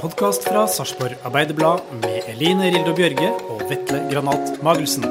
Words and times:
Podkast 0.00 0.46
fra 0.48 0.62
Sarpsborg 0.64 1.18
Arbeiderblad 1.28 1.80
med 2.00 2.28
Eline 2.30 2.70
Rildo 2.72 2.94
Bjørge 2.96 3.26
og 3.52 3.66
Vetle 3.68 3.98
Granat 4.08 4.54
Magelsen. 4.64 5.04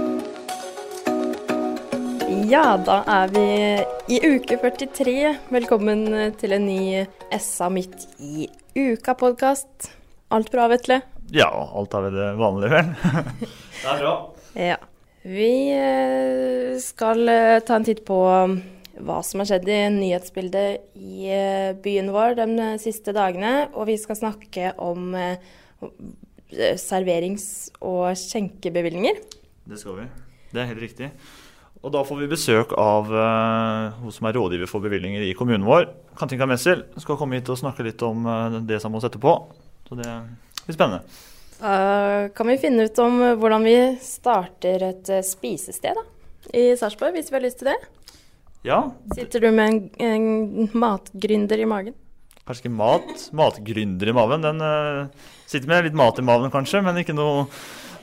Ja, 2.50 2.74
da 2.82 2.96
er 3.06 3.30
vi 3.36 3.44
i 4.16 4.18
uke 4.26 4.58
43. 4.58 5.36
Velkommen 5.54 6.02
til 6.42 6.58
en 6.58 6.66
ny 6.66 7.04
SA 7.38 7.70
midt 7.70 8.08
i 8.18 8.48
uka-podkast. 8.74 9.92
Alt 10.34 10.50
bra, 10.56 10.66
Vetle? 10.74 11.04
Ja, 11.38 11.52
alt 11.54 11.94
er 11.94 12.08
vel 12.08 12.18
det 12.18 12.32
vanlige, 12.42 12.74
vel. 12.74 12.92
det 13.84 13.94
er 13.94 14.02
bra. 14.02 14.16
Ja. 14.58 14.82
Vi 15.30 15.54
eh, 15.76 16.82
skal 16.82 17.30
eh, 17.30 17.62
ta 17.62 17.78
en 17.78 17.86
titt 17.86 18.02
på 18.10 18.24
hva 19.06 19.20
som 19.26 19.42
har 19.42 19.50
skjedd 19.50 19.70
i 19.72 19.80
nyhetsbildet 19.96 20.96
i 21.00 21.30
eh, 21.34 21.76
byen 21.84 22.12
vår 22.14 22.38
de 22.40 22.70
siste 22.82 23.14
dagene. 23.16 23.70
Og 23.74 23.90
vi 23.90 23.98
skal 24.02 24.20
snakke 24.20 24.74
om 24.82 25.14
eh, 25.18 25.38
serverings- 26.80 27.70
og 27.82 28.12
skjenkebevilgninger. 28.20 29.22
Det 29.70 29.80
skal 29.80 30.02
vi. 30.02 30.10
Det 30.50 30.62
er 30.62 30.72
helt 30.72 30.84
riktig. 30.84 31.12
Og 31.80 31.94
da 31.94 32.02
får 32.04 32.18
vi 32.20 32.28
besøk 32.28 32.74
av 32.76 33.08
uh, 33.08 33.96
hun 34.02 34.12
som 34.12 34.28
er 34.28 34.36
rådgiver 34.36 34.68
for 34.68 34.84
bevilgninger 34.84 35.24
i 35.24 35.36
kommunen 35.38 35.64
vår. 35.64 35.86
Katinka 36.20 36.48
Messel 36.50 36.82
skal 37.00 37.16
komme 37.20 37.40
hit 37.40 37.52
og 37.54 37.60
snakke 37.62 37.86
litt 37.88 38.02
om 38.04 38.26
uh, 38.28 38.58
det 38.68 38.82
som 38.84 38.92
må 38.92 39.00
sette 39.00 39.22
på. 39.22 39.32
Så 39.88 39.96
det 39.96 40.10
blir 40.66 40.76
spennende. 40.76 41.06
Da 41.60 42.28
kan 42.36 42.52
vi 42.52 42.58
finne 42.60 42.90
ut 42.90 43.00
om 43.04 43.22
hvordan 43.40 43.64
vi 43.68 43.78
starter 44.04 44.84
et 44.90 45.14
spisested 45.28 45.96
da, 45.96 46.04
i 46.56 46.72
Sarpsborg, 46.80 47.16
hvis 47.16 47.32
vi 47.32 47.38
har 47.38 47.46
lyst 47.48 47.62
til 47.64 47.72
det. 47.72 47.80
Ja, 48.68 48.84
Sitter 49.16 49.46
du 49.46 49.52
med 49.56 49.72
en, 49.72 49.82
en 50.04 50.70
matgründer 50.76 51.62
i 51.62 51.68
magen? 51.70 51.96
kanskje 52.50 52.66
ikke 52.66 52.78
mat. 52.80 53.28
Matgründer 53.38 54.10
i 54.10 54.16
maven. 54.16 54.46
Den 54.46 54.64
uh, 54.64 55.28
sitter 55.50 55.70
med 55.70 55.86
litt 55.86 55.98
mat 55.98 56.20
i 56.20 56.26
maven, 56.26 56.52
kanskje, 56.54 56.82
men 56.86 56.98
ikke 57.02 57.16
noe, 57.18 57.46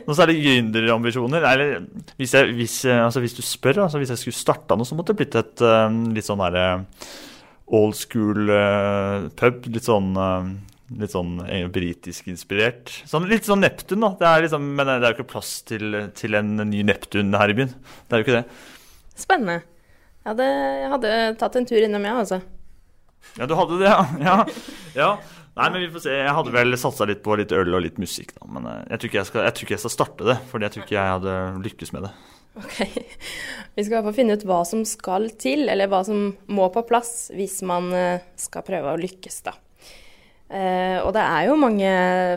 noe 0.07 0.19
særlig 0.19 0.39
gründerambisjoner. 0.45 1.47
Eller 1.51 1.81
hvis, 2.21 2.37
jeg, 2.37 2.55
hvis, 2.59 2.77
altså, 2.95 3.25
hvis 3.25 3.37
du 3.39 3.43
spør, 3.47 3.83
altså, 3.87 4.03
hvis 4.03 4.15
jeg 4.15 4.23
skulle 4.23 4.39
starta 4.39 4.79
noe, 4.79 4.87
så 4.87 4.99
måtte 4.99 5.15
det 5.15 5.23
blitt 5.23 5.39
et 5.41 5.67
uh, 5.67 5.91
litt 6.15 6.29
sånn 6.29 6.45
derre 6.45 6.69
old 7.75 7.99
school 7.99 8.47
uh, 8.53 9.27
pub. 9.39 9.69
Litt 9.75 9.91
sånn 9.91 10.15
Litt 10.87 11.11
sånn 11.11 11.41
eh, 11.51 11.65
britisk 11.67 12.29
inspirert. 12.31 12.93
Sånn, 13.11 13.25
litt 13.27 13.43
sånn 13.43 13.59
Neptun, 13.59 14.05
da. 14.05 14.13
Det 14.21 14.45
liksom, 14.45 14.69
men 14.79 14.87
det 14.87 15.01
er 15.01 15.09
jo 15.09 15.17
ikke 15.17 15.33
plass 15.33 15.57
til, 15.67 15.97
til 16.15 16.39
en 16.39 16.61
ny 16.63 16.85
Neptun 16.87 17.35
her 17.35 17.51
i 17.51 17.57
byen. 17.59 17.73
Det 18.07 18.15
er 18.15 18.23
jo 18.23 18.27
ikke 18.29 18.37
det. 18.37 18.61
Spennende. 19.19 19.65
Jeg 20.27 20.33
hadde, 20.33 20.47
jeg 20.51 20.91
hadde 20.91 21.11
tatt 21.39 21.57
en 21.61 21.67
tur 21.71 21.85
innom, 21.87 22.03
jeg, 22.03 22.19
altså. 22.19 22.41
Ja, 23.39 23.47
du 23.47 23.53
hadde 23.55 23.77
det, 23.79 23.87
ja. 23.87 24.07
ja. 24.27 24.39
ja. 24.97 25.11
Nei, 25.57 25.69
men 25.71 25.85
vi 25.85 25.91
får 25.95 26.03
se. 26.03 26.15
Jeg 26.19 26.33
hadde 26.35 26.53
vel 26.53 26.75
satsa 26.77 27.07
litt 27.07 27.23
på 27.23 27.37
litt 27.39 27.53
øl 27.55 27.77
og 27.79 27.85
litt 27.85 28.01
musikk, 28.03 28.35
da. 28.35 28.49
Men 28.51 28.67
eh, 28.69 28.81
jeg 28.91 28.99
tror 28.99 29.09
ikke 29.09 29.21
jeg 29.21 29.29
skal, 29.29 29.45
jeg 29.47 29.55
ikke 29.63 29.77
jeg 29.77 29.83
skal 29.85 29.95
starte 29.95 30.27
det, 30.27 30.37
fordi 30.51 30.67
jeg 30.67 30.75
tror 30.75 30.85
ikke 30.85 30.97
jeg 30.97 31.13
hadde 31.15 31.37
lykkes 31.69 31.95
med 31.95 32.09
det. 32.09 32.11
Ok. 32.59 32.81
Vi 33.77 33.85
skal 33.85 33.93
i 33.93 33.95
hvert 33.95 34.09
fall 34.09 34.17
finne 34.19 34.35
ut 34.35 34.49
hva 34.51 34.59
som 34.67 34.83
skal 34.89 35.31
til, 35.39 35.63
eller 35.71 35.93
hva 35.93 36.03
som 36.09 36.27
må 36.59 36.67
på 36.75 36.83
plass 36.91 37.31
hvis 37.37 37.61
man 37.69 37.89
eh, 37.95 38.27
skal 38.41 38.67
prøve 38.67 38.97
å 38.97 39.01
lykkes, 39.01 39.39
da. 39.47 39.55
Uh, 40.47 41.03
og 41.03 41.09
det 41.17 41.23
er 41.27 41.49
jo 41.49 41.57
mange 41.59 41.89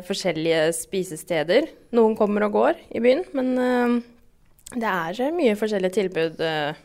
forskjellige 0.08 0.62
spisesteder. 0.74 1.68
Noen 1.94 2.16
kommer 2.18 2.48
og 2.48 2.56
går 2.56 2.80
i 2.98 3.02
byen, 3.06 3.22
men 3.38 3.52
uh, 3.54 4.00
det 4.74 4.90
er 4.90 5.36
mye 5.36 5.54
forskjellige 5.60 5.94
tilbud, 6.00 6.42
uh, 6.42 6.80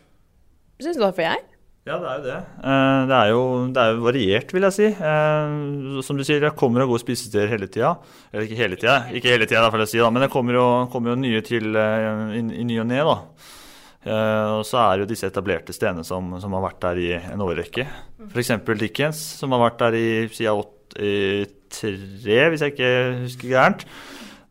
syns 0.83 0.99
du, 0.99 1.05
for 1.13 1.23
jeg. 1.23 1.43
Ja, 1.85 1.99
det 2.01 2.09
er 2.09 2.17
jo 2.17 2.25
det. 2.25 2.37
Eh, 2.65 3.01
Det 3.11 3.17
er 3.19 3.29
jo, 3.29 3.41
det 3.69 3.81
er 3.83 3.91
jo 3.93 4.05
variert, 4.07 4.53
vil 4.57 4.65
jeg 4.65 4.73
si. 4.73 4.87
Eh, 4.89 6.03
Som 6.03 6.17
du 6.17 6.25
sier, 6.25 6.41
det 6.41 6.55
kommer 6.57 6.83
og 6.83 6.95
går 6.95 7.03
spisesteder 7.03 7.51
hele 7.53 7.69
tida. 7.69 7.99
Eller 8.33 8.47
ikke 8.49 8.57
hele 8.57 8.77
tida, 8.81 8.95
ikke 9.13 9.35
hele 9.35 9.47
tida, 9.47 9.87
si, 9.87 10.01
men 10.01 10.23
det 10.25 10.31
kommer 10.33 10.57
jo, 10.57 10.65
kommer 10.91 11.13
jo 11.13 11.21
nye 11.21 11.43
til 11.45 11.77
eh, 11.77 12.39
i, 12.39 12.41
i 12.63 12.65
ny 12.65 12.79
og 12.81 12.87
ne. 12.89 13.03
og 13.05 14.65
så 14.65 14.77
er 14.81 14.99
jo 15.01 15.07
disse 15.09 15.27
etablerte 15.29 15.73
stedene 15.73 16.05
som, 16.05 16.35
som 16.41 16.53
har 16.53 16.65
vært 16.65 16.81
der 16.81 16.99
i 17.01 17.11
en 17.17 17.41
årrekke. 17.41 17.87
F.eks. 18.33 18.51
Dickens, 18.81 19.21
som 19.39 19.53
har 19.53 19.61
vært 19.69 19.79
der 19.81 19.95
i 19.97 20.09
siden 20.29 20.65
83, 20.95 22.49
hvis 22.53 22.65
jeg 22.65 22.73
ikke 22.75 22.93
husker 23.25 23.49
gærent. 23.49 23.85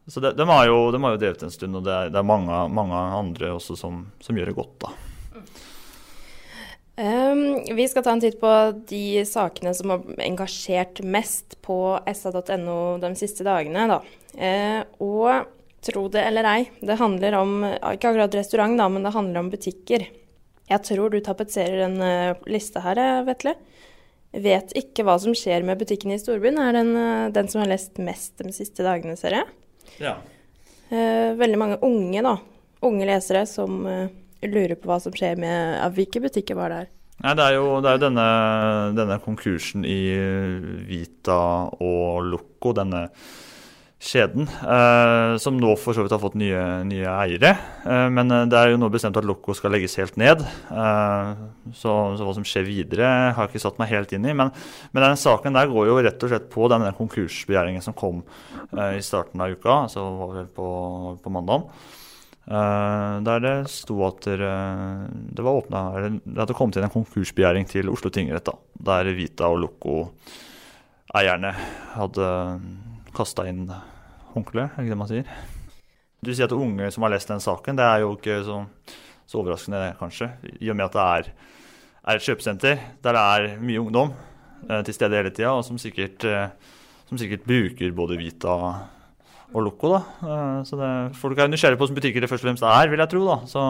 Så 0.09 0.19
de, 0.19 0.33
de, 0.35 0.45
har 0.45 0.65
jo, 0.67 0.91
de 0.91 1.01
har 1.01 1.15
jo 1.15 1.21
drevet 1.21 1.43
en 1.45 1.53
stund, 1.53 1.77
og 1.79 1.85
det 1.85 1.93
er, 1.93 2.09
det 2.13 2.19
er 2.19 2.27
mange, 2.27 2.61
mange 2.69 2.93
andre 2.93 3.53
også 3.55 3.77
som, 3.79 4.03
som 4.21 4.35
gjør 4.37 4.51
det 4.51 4.57
godt, 4.57 4.73
da. 4.83 4.93
Um, 6.95 7.63
vi 7.75 7.87
skal 7.89 8.03
ta 8.05 8.11
en 8.13 8.21
titt 8.21 8.35
på 8.41 8.49
de 8.89 9.23
sakene 9.25 9.71
som 9.73 9.95
har 9.95 10.03
engasjert 10.21 11.01
mest 11.01 11.57
på 11.65 11.77
sa.no 12.05 12.79
de 13.01 13.13
siste 13.17 13.45
dagene. 13.47 13.87
Da. 13.89 14.01
Uh, 14.37 14.81
og 15.01 15.49
tro 15.83 16.05
det 16.13 16.21
eller 16.23 16.47
ei, 16.47 16.59
det 16.85 16.99
handler 16.99 17.39
om 17.41 17.55
ikke 17.65 18.13
akkurat 18.13 18.37
restaurant, 18.37 18.77
da, 18.79 18.87
men 18.91 19.03
det 19.03 19.15
handler 19.15 19.41
om 19.41 19.49
butikker. 19.51 20.05
Jeg 20.69 20.83
tror 20.87 21.11
du 21.11 21.19
tapetserer 21.23 21.85
en 21.87 21.97
uh, 21.99 22.43
liste 22.49 22.81
her, 22.83 22.99
eh, 22.99 23.23
Vetle. 23.27 23.55
Vet 24.33 24.71
ikke 24.77 25.03
hva 25.05 25.17
som 25.21 25.35
skjer 25.37 25.65
med 25.65 25.81
butikken 25.81 26.13
i 26.13 26.19
storbyen. 26.21 26.57
Er 26.61 26.77
den, 26.77 26.93
uh, 26.95 27.31
den 27.33 27.49
som 27.51 27.61
har 27.61 27.71
lest 27.73 27.99
mest 28.01 28.39
de 28.39 28.53
siste 28.55 28.85
dagene, 28.85 29.17
ser 29.19 29.37
jeg. 29.37 29.49
Ja. 30.01 30.15
Eh, 30.93 31.33
veldig 31.37 31.59
mange 31.59 31.79
unge, 31.85 32.23
da. 32.25 32.37
Unge 32.83 33.07
lesere 33.07 33.43
som 33.49 33.83
lurer 34.49 34.75
på 34.79 34.91
hva 34.91 34.99
som 35.03 35.15
skjer 35.15 35.39
med 35.39 35.77
ja, 35.77 35.87
Hvilke 35.93 36.21
butikker 36.23 36.59
var 36.59 36.73
det 36.73 36.81
her? 36.83 36.91
Nei, 37.23 37.33
det 37.37 37.45
er 37.45 37.55
jo, 37.55 37.65
det 37.79 37.89
er 37.89 37.97
jo 37.97 38.03
denne, 38.07 38.27
denne 38.97 39.19
konkursen 39.23 39.85
i 39.87 39.99
Vita 40.89 41.39
og 41.77 42.25
Loco, 42.27 42.73
denne 42.75 43.07
kjeden, 44.03 44.47
eh, 44.47 45.33
som 45.39 45.55
nå 45.59 45.73
for 45.79 45.95
så 45.95 46.03
vidt 46.03 46.13
har 46.13 46.21
fått 46.21 46.35
nye, 46.39 46.59
nye 46.87 47.07
eiere. 47.23 47.53
Eh, 47.87 48.07
men 48.11 48.31
eh, 48.33 48.45
det 48.51 48.59
er 48.59 48.73
jo 48.73 48.81
nå 48.81 48.89
bestemt 48.91 49.17
at 49.19 49.27
Loco 49.27 49.55
skal 49.55 49.73
legges 49.75 49.95
helt 50.01 50.17
ned. 50.19 50.43
Eh, 50.43 51.31
så, 51.71 51.93
så 52.17 52.27
hva 52.27 52.35
som 52.35 52.47
skjer 52.47 52.67
videre, 52.67 53.07
har 53.31 53.45
jeg 53.45 53.53
ikke 53.53 53.63
satt 53.63 53.79
meg 53.79 53.93
helt 53.93 54.11
inn 54.15 54.27
i. 54.27 54.35
Men, 54.35 54.51
men 54.91 55.07
den 55.07 55.19
saken 55.19 55.55
der 55.55 55.71
går 55.71 55.89
jo 55.89 55.97
rett 56.03 56.27
og 56.27 56.33
slett 56.33 56.51
på 56.51 56.67
denne 56.73 56.91
konkursbegjæringen 56.97 57.85
som 57.85 57.95
kom 57.97 58.21
eh, 58.73 58.99
i 58.99 59.03
starten 59.05 59.43
av 59.43 59.55
uka, 59.55 59.83
altså 59.87 60.07
var 60.19 60.39
vel 60.41 60.51
på, 60.59 60.69
på 61.23 61.33
mandag. 61.33 61.69
Der 62.43 63.39
det 63.39 63.55
sto 63.71 63.95
at 64.03 64.25
det, 64.27 65.39
var 65.39 65.61
åpna 65.61 65.81
eller 65.95 66.19
Det 66.19 66.55
kommet 66.57 66.75
inn 66.75 66.83
en 66.89 66.91
konkursbegjæring 66.91 67.65
til 67.69 67.87
Oslo 67.87 68.09
tingrett, 68.11 68.43
da, 68.43 68.53
der 68.91 69.13
Vita 69.15 69.47
og 69.47 69.61
Loco-eierne 69.63 71.53
hadde 71.93 72.27
kasta 73.15 73.47
inn 73.47 73.71
håndkleet, 74.33 74.73
er 74.73 74.75
det 74.75 74.83
ikke 74.83 74.93
det 74.95 74.99
man 74.99 75.11
sier? 75.11 75.27
Du 76.23 76.31
sier 76.31 76.47
at 76.47 76.55
unge 76.55 76.89
som 76.93 77.03
har 77.05 77.11
lest 77.13 77.31
den 77.31 77.41
saken, 77.43 77.77
det 77.77 77.85
er 77.85 78.03
jo 78.03 78.13
ikke 78.15 78.39
så, 78.47 78.61
så 79.27 79.41
overraskende, 79.41 79.81
kanskje. 79.99 80.29
I 80.63 80.71
og 80.71 80.77
med 80.79 80.87
at 80.87 80.95
det 80.95 81.03
er, 81.03 81.31
er 82.03 82.19
et 82.19 82.27
kjøpesenter 82.27 82.85
der 83.03 83.17
det 83.17 83.23
er 83.23 83.57
mye 83.63 83.81
ungdom 83.81 84.13
eh, 84.69 84.81
til 84.87 84.95
stede 84.95 85.19
hele 85.19 85.33
tida, 85.33 85.51
og 85.51 85.65
som 85.67 85.79
sikkert, 85.81 86.23
eh, 86.23 86.47
som 87.09 87.19
sikkert 87.19 87.43
bruker 87.47 87.95
både 87.97 88.19
Vita 88.21 88.55
og 89.53 89.67
Loco. 89.67 89.93
da. 89.93 90.01
Eh, 90.25 90.59
så 90.67 90.79
det, 90.79 90.91
folk 91.19 91.39
er 91.39 91.51
nysgjerrige 91.51 91.79
på 91.79 91.85
hvordan 91.85 91.99
butikker 91.99 92.25
det 92.25 92.29
først 92.31 92.45
og 92.45 92.49
fremst 92.49 92.67
er, 92.67 92.91
vil 92.91 93.03
jeg 93.03 93.11
tro. 93.13 93.23
da. 93.29 93.37
Så 93.49 93.63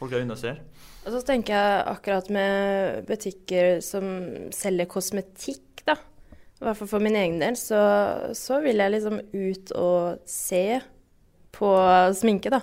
folk 0.00 0.12
er 0.14 0.24
inne 0.24 0.36
og 0.36 0.42
ser. 0.42 0.60
Og 1.00 1.14
så 1.14 1.22
tenker 1.24 1.56
jeg 1.56 1.84
akkurat 1.94 2.28
med 2.32 3.04
butikker 3.08 3.80
som 3.84 4.04
selger 4.52 4.88
kosmetikk, 4.90 5.84
da. 5.86 5.96
i 5.96 6.66
hvert 6.66 6.76
fall 6.76 6.90
for 6.90 7.02
min 7.04 7.16
egen 7.16 7.38
del, 7.40 7.56
så, 7.56 7.80
så 8.36 8.60
vil 8.60 8.82
jeg 8.82 8.92
liksom 8.92 9.16
ut 9.32 9.72
og 9.80 10.20
se 10.28 10.80
på 11.56 11.70
sminke, 12.16 12.52
da. 12.52 12.60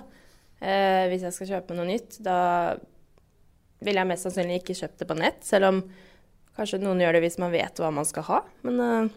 Eh, 0.58 1.06
hvis 1.10 1.26
jeg 1.26 1.34
skal 1.34 1.50
kjøpe 1.52 1.76
noe 1.78 1.86
nytt. 1.90 2.18
Da 2.24 2.76
vil 3.84 3.98
jeg 3.98 4.10
mest 4.10 4.26
sannsynlig 4.26 4.62
ikke 4.62 4.78
kjøpe 4.78 5.02
det 5.02 5.08
på 5.10 5.18
nett, 5.18 5.42
selv 5.46 5.70
om 5.70 5.82
kanskje 6.58 6.80
noen 6.82 6.98
gjør 7.02 7.14
det 7.14 7.22
hvis 7.26 7.38
man 7.38 7.54
vet 7.54 7.78
hva 7.78 7.92
man 7.94 8.06
skal 8.08 8.26
ha. 8.26 8.40
Men 8.66 8.80
eh, 8.82 9.12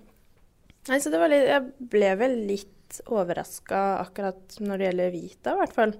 nei, 0.91 0.99
så 1.01 1.13
det 1.13 1.21
var 1.21 1.31
litt 1.33 1.49
Jeg 1.49 1.89
ble 1.93 2.11
vel 2.19 2.37
litt 2.49 2.77
overraska 3.07 3.81
akkurat 4.01 4.57
når 4.59 4.79
det 4.79 4.89
gjelder 4.89 5.13
Vita, 5.13 5.53
i 5.53 5.61
hvert 5.61 5.77
fall. 5.77 5.93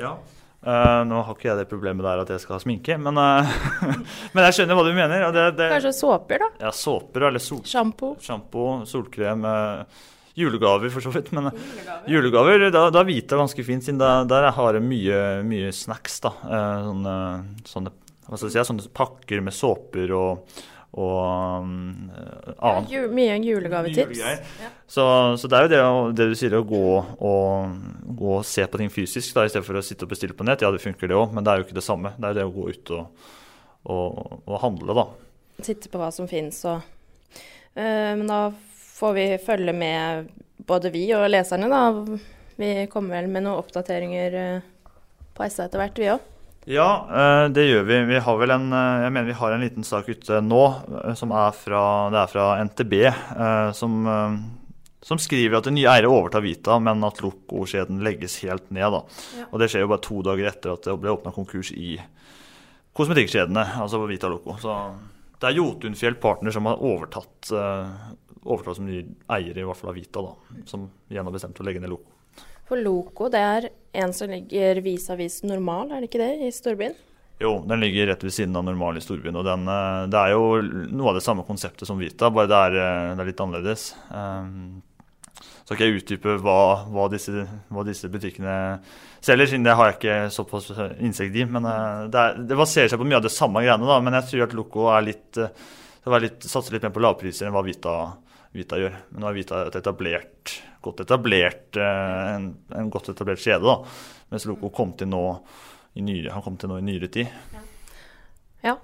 Ja. 0.00 0.14
Uh, 0.62 1.02
nå 1.10 1.18
har 1.26 1.34
ikke 1.34 1.48
jeg 1.48 1.58
det 1.58 1.66
problemet 1.66 2.06
der 2.06 2.20
at 2.22 2.28
jeg 2.30 2.42
skal 2.44 2.54
ha 2.54 2.62
sminke, 2.62 2.94
men, 3.02 3.18
uh, 3.18 3.50
men 4.34 4.46
jeg 4.46 4.58
skjønner 4.58 4.78
hva 4.78 4.84
du 4.86 4.92
mener. 4.94 5.24
Det, 5.34 5.46
det, 5.58 5.68
Kanskje 5.74 5.94
såper, 5.98 6.44
da? 6.44 6.50
Ja, 6.68 6.70
såper 6.76 7.26
eller 7.28 7.42
sol, 7.42 7.64
Sjampo. 7.66 8.14
Sjampo, 8.22 8.66
solkrem. 8.86 9.42
Uh, 9.42 10.10
julegaver, 10.38 10.92
for 10.94 11.04
så 11.04 11.10
vidt. 11.12 11.32
Men 11.34 11.50
julegaver, 11.50 12.12
julegaver 12.14 12.66
da, 12.70 12.86
da 12.94 13.02
Vita 13.08 13.40
ganske 13.40 13.66
fint, 13.66 13.84
siden 13.84 13.98
da, 14.00 14.12
der 14.28 14.52
har 14.54 14.78
jeg 14.78 14.86
mye, 14.86 15.18
mye 15.50 15.74
snacks. 15.74 16.20
da. 16.24 16.32
Sånne, 16.86 17.16
sånne, 17.66 17.92
si, 18.38 18.54
sånne 18.54 18.86
pakker 18.94 19.42
med 19.42 19.58
såper 19.58 20.14
og 20.14 20.62
og 20.92 21.62
um, 21.64 22.10
annet. 22.58 22.90
Ja, 22.92 23.06
mye 23.08 23.36
julegavetips. 23.40 24.18
Ja. 24.20 24.70
Så, 24.86 25.04
så, 25.40 25.48
det 25.48 25.56
er 25.56 25.64
jo 25.64 25.70
det, 25.72 26.16
det, 26.18 26.26
du 26.32 26.36
sier, 26.36 26.56
å 26.58 26.66
gå 26.68 26.82
og, 27.00 27.78
gå 28.18 28.34
og 28.36 28.44
se 28.44 28.66
på 28.68 28.80
ting 28.80 28.92
fysisk 28.92 29.32
da, 29.32 29.46
i 29.46 29.52
stedet 29.52 29.64
for 29.64 29.80
å 29.80 29.84
sitte 29.84 30.04
og 30.04 30.12
bestille 30.12 30.36
på 30.36 30.44
nett. 30.44 30.64
Ja, 30.64 30.72
det 30.72 30.82
funker 30.84 31.08
det 31.08 31.16
òg, 31.16 31.32
men 31.32 31.46
det 31.46 31.52
er 31.52 31.62
jo 31.62 31.66
ikke 31.66 31.78
det 31.78 31.86
samme. 31.86 32.12
Det 32.18 32.28
er 32.28 32.34
jo 32.34 32.40
det 32.40 32.48
å 32.50 32.52
gå 32.58 32.66
ut 32.68 32.92
og, 32.98 33.30
og, 33.94 34.20
og 34.44 34.60
handle, 34.66 34.98
da. 35.00 35.06
Sitte 35.64 35.88
på 35.92 36.00
hva 36.02 36.10
som 36.12 36.28
finnes 36.28 36.58
og 36.68 36.82
uh, 36.82 38.12
Men 38.18 38.26
da 38.28 38.42
får 38.98 39.16
vi 39.16 39.26
følge 39.46 39.72
med, 39.76 40.28
både 40.68 40.92
vi 40.92 41.06
og 41.16 41.24
leserne, 41.32 41.72
da. 41.72 41.86
Vi 42.60 42.74
kommer 42.92 43.16
vel 43.16 43.32
med 43.32 43.46
noen 43.46 43.64
oppdateringer 43.64 44.36
uh, 44.36 44.68
på 45.32 45.48
SA 45.48 45.70
etter 45.70 45.80
hvert, 45.80 46.04
vi 46.04 46.12
òg. 46.12 46.31
Ja, 46.64 46.88
eh, 47.10 47.48
det 47.50 47.64
gjør 47.66 47.82
vi. 47.82 47.98
Vi 48.06 48.18
har 48.22 48.36
vel 48.38 48.54
en, 48.54 48.72
eh, 48.72 49.02
jeg 49.02 49.12
mener 49.12 49.26
vi 49.26 49.38
har 49.38 49.52
en 49.52 49.64
liten 49.64 49.84
sak 49.84 50.08
ute 50.08 50.38
nå 50.40 50.62
eh, 51.02 51.14
som 51.18 51.32
er 51.34 51.50
fra, 51.58 51.82
det 52.14 52.20
er 52.20 52.30
fra 52.30 52.44
NTB. 52.62 52.94
Som, 53.74 54.06
som 55.02 55.18
skriver 55.18 55.58
at 55.58 55.70
nye 55.74 55.90
eiere 55.90 56.10
overtar 56.10 56.44
Vita, 56.44 56.78
men 56.78 57.02
at 57.02 57.18
Loco-skjeden 57.24 58.02
legges 58.06 58.38
helt 58.44 58.70
ned. 58.70 58.94
Ja. 58.94 59.48
Og 59.50 59.58
Det 59.58 59.72
skjer 59.72 59.82
jo 59.82 59.90
bare 59.90 60.06
to 60.06 60.22
dager 60.22 60.52
etter 60.52 60.76
at 60.76 60.86
det 60.86 60.98
ble 61.02 61.16
åpna 61.16 61.34
konkurs 61.34 61.72
i 61.74 61.96
kosmetikkskjedene. 62.94 63.66
altså 63.82 63.98
på 63.98 64.10
Vita 64.12 64.30
Loco. 64.30 64.54
Så 64.62 64.78
det 65.42 65.50
er 65.50 65.58
Jotunfjell 65.58 66.20
Partner 66.22 66.54
som 66.54 66.68
har 66.70 66.78
overtatt, 66.78 67.50
overtatt 68.44 68.78
som 68.78 68.86
ny 68.86 69.02
eier 69.34 69.58
i 69.58 69.66
hvert 69.66 69.80
fall 69.80 69.90
av 69.90 69.98
Vita, 69.98 70.22
da, 70.22 70.62
som 70.70 70.86
igjen 71.10 71.26
har 71.26 71.34
bestemt 71.34 71.58
å 71.58 71.66
legge 71.66 71.82
ned 71.82 71.90
Loco. 71.90 72.21
For 72.68 72.80
Loco, 72.80 73.28
det 73.32 73.40
er 73.42 73.70
en 74.02 74.12
som 74.16 74.30
ligger 74.30 74.80
vis-à-vis 74.84 75.42
Normal, 75.44 75.90
er 75.92 76.02
det 76.02 76.10
ikke 76.10 76.22
det, 76.22 76.34
i 76.46 76.52
storbyen? 76.54 76.94
Jo, 77.42 77.56
den 77.66 77.80
ligger 77.82 78.06
rett 78.06 78.22
ved 78.24 78.32
siden 78.32 78.56
av 78.56 78.64
Normal 78.64 78.96
i 78.96 79.02
storbyen. 79.02 79.36
Og 79.36 79.44
den, 79.44 79.66
eh, 79.68 80.06
det 80.12 80.18
er 80.20 80.34
jo 80.34 80.62
noe 80.94 81.10
av 81.10 81.18
det 81.18 81.24
samme 81.24 81.44
konseptet 81.46 81.88
som 81.88 81.98
Vita, 81.98 82.30
bare 82.30 82.50
det 82.50 82.60
er, 82.66 82.76
eh, 82.78 83.14
det 83.16 83.20
er 83.20 83.30
litt 83.30 83.42
annerledes. 83.42 83.94
Um, 84.10 84.82
så 85.64 85.74
skal 85.74 85.86
jeg 85.88 86.02
utdype 86.02 86.38
hva, 86.42 86.86
hva, 86.90 87.08
disse, 87.10 87.46
hva, 87.70 87.84
disse, 87.86 88.10
butikkene 88.10 88.80
selger, 89.20 89.46
siden 89.46 89.64
det 89.66 89.74
har 89.78 89.90
jeg 89.90 89.98
ikke 89.98 90.18
såpass 90.30 90.70
innsikt 91.00 91.34
i. 91.34 91.44
Men 91.44 91.66
det, 92.10 92.18
er, 92.18 92.38
det, 92.38 92.58
baserer 92.58 92.90
seg 92.92 93.00
på 93.00 93.06
mye 93.06 93.18
av 93.18 93.26
det 93.26 93.34
samme 93.34 93.62
greiene, 93.62 93.88
da. 93.88 94.00
Men 94.00 94.18
jeg 94.20 94.28
tror 94.30 94.46
at 94.46 94.54
Loco 94.58 94.88
er 94.92 95.06
litt, 95.06 95.40
litt, 96.26 96.46
satser 96.46 96.76
litt 96.76 96.86
mer 96.86 96.94
på 96.94 97.02
lavpriser 97.02 97.48
enn 97.48 97.56
hva 97.56 97.64
Vita, 97.66 97.96
Vita 98.52 98.78
gjør. 98.80 99.00
Men 99.12 99.24
nå 99.24 99.30
er 99.30 99.40
Vita 99.40 99.64
et 99.66 99.80
etablert 99.80 100.58
godt 100.82 101.04
etablert, 101.04 101.76
eh, 101.76 102.34
en, 102.36 102.48
en 102.74 102.90
godt 102.90 103.12
etablert 103.12 103.42
kjede. 103.42 103.62
da, 103.62 103.78
Mens 104.32 104.46
Loco 104.48 104.72
kom 104.74 104.96
til 104.98 105.10
nå 105.12 105.26
i 105.98 106.04
nyere, 106.04 106.32
han 106.34 106.44
kom 106.44 106.56
til 106.58 106.72
nå 106.72 106.80
i 106.80 106.86
nyere 106.86 107.10
tid. 107.12 107.30
Ja. 107.52 107.66
ja. 108.68 108.78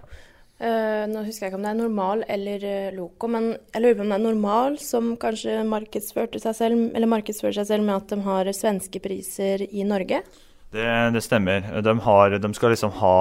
Uh, 0.59 1.05
nå 1.07 1.21
husker 1.23 1.45
jeg 1.45 1.53
ikke 1.53 1.59
om 1.61 1.63
det 1.63 1.71
er 1.71 1.77
Normal 1.79 2.25
eller 2.35 2.65
uh, 2.67 2.87
Loco, 2.97 3.29
men 3.31 3.53
jeg 3.55 3.83
lurer 3.85 3.95
på 3.95 4.03
om 4.03 4.11
det 4.11 4.17
er 4.17 4.25
Normal 4.25 4.79
som 4.83 5.13
kanskje 5.23 5.61
markedsførte 5.71 6.41
seg 6.43 6.57
selv, 6.59 6.81
eller 6.99 7.11
markedsfører 7.13 7.61
seg 7.61 7.69
selv 7.69 7.87
med 7.87 7.95
at 7.95 8.11
de 8.11 8.19
har 8.27 8.51
svenske 8.57 9.03
priser 9.05 9.63
i 9.69 9.87
Norge? 9.87 10.19
Det, 10.75 10.89
det 11.15 11.23
stemmer. 11.25 11.63
De, 11.87 11.95
har, 12.05 12.35
de, 12.43 12.51
skal 12.59 12.75
liksom 12.75 12.91
ha 12.99 13.15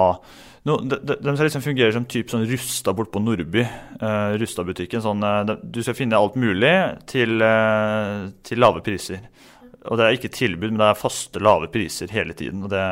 no, 0.68 0.76
de, 0.84 0.98
de, 1.02 1.16
de 1.24 1.34
liksom 1.38 1.64
fungerer 1.64 1.94
som 1.96 2.06
typ 2.08 2.30
sånn 2.32 2.46
Rusta 2.48 2.92
bort 2.96 3.10
på 3.14 3.22
Nordby. 3.22 3.64
Uh, 4.02 4.36
Rusta-butikken. 4.40 5.02
Sånn, 5.04 5.24
uh, 5.24 5.56
du 5.62 5.80
skal 5.84 5.96
finne 5.98 6.18
alt 6.18 6.36
mulig 6.38 6.74
til, 7.10 7.40
uh, 7.42 8.28
til, 8.46 8.60
lave 8.62 8.84
priser. 8.84 9.24
Og 9.88 9.98
det 9.98 10.04
er 10.06 10.18
ikke 10.18 10.32
tilbud, 10.34 10.70
men 10.70 10.82
det 10.82 10.90
er 10.92 11.00
faste, 11.00 11.42
lave 11.42 11.70
priser 11.72 12.12
hele 12.12 12.36
tiden. 12.36 12.66
Og 12.66 12.72
det, 12.72 12.84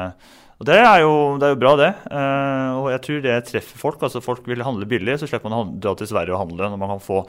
og 0.57 0.69
det, 0.71 0.81
er, 0.81 1.03
jo, 1.05 1.13
det 1.37 1.51
er, 1.51 1.55
jo, 1.55 1.61
bra, 1.61 1.75
det. 1.83 1.93
Uh, 2.09 2.73
og 2.81 2.91
jeg 2.95 3.05
tror 3.05 3.23
det 3.29 3.37
treffer 3.51 3.85
folk. 3.85 4.03
Altså 4.09 4.25
Folk 4.25 4.49
vil 4.49 4.65
handle 4.67 4.89
billig, 4.89 5.21
så 5.21 5.29
slipper 5.29 5.53
man 5.53 5.61
å 5.61 5.79
dra 5.87 5.95
til 5.99 6.11
Sverige 6.11 6.37
og 6.37 6.47
handle. 6.47 6.73
når 6.73 6.83
man 6.83 6.97
kan 6.97 7.05
få 7.05 7.23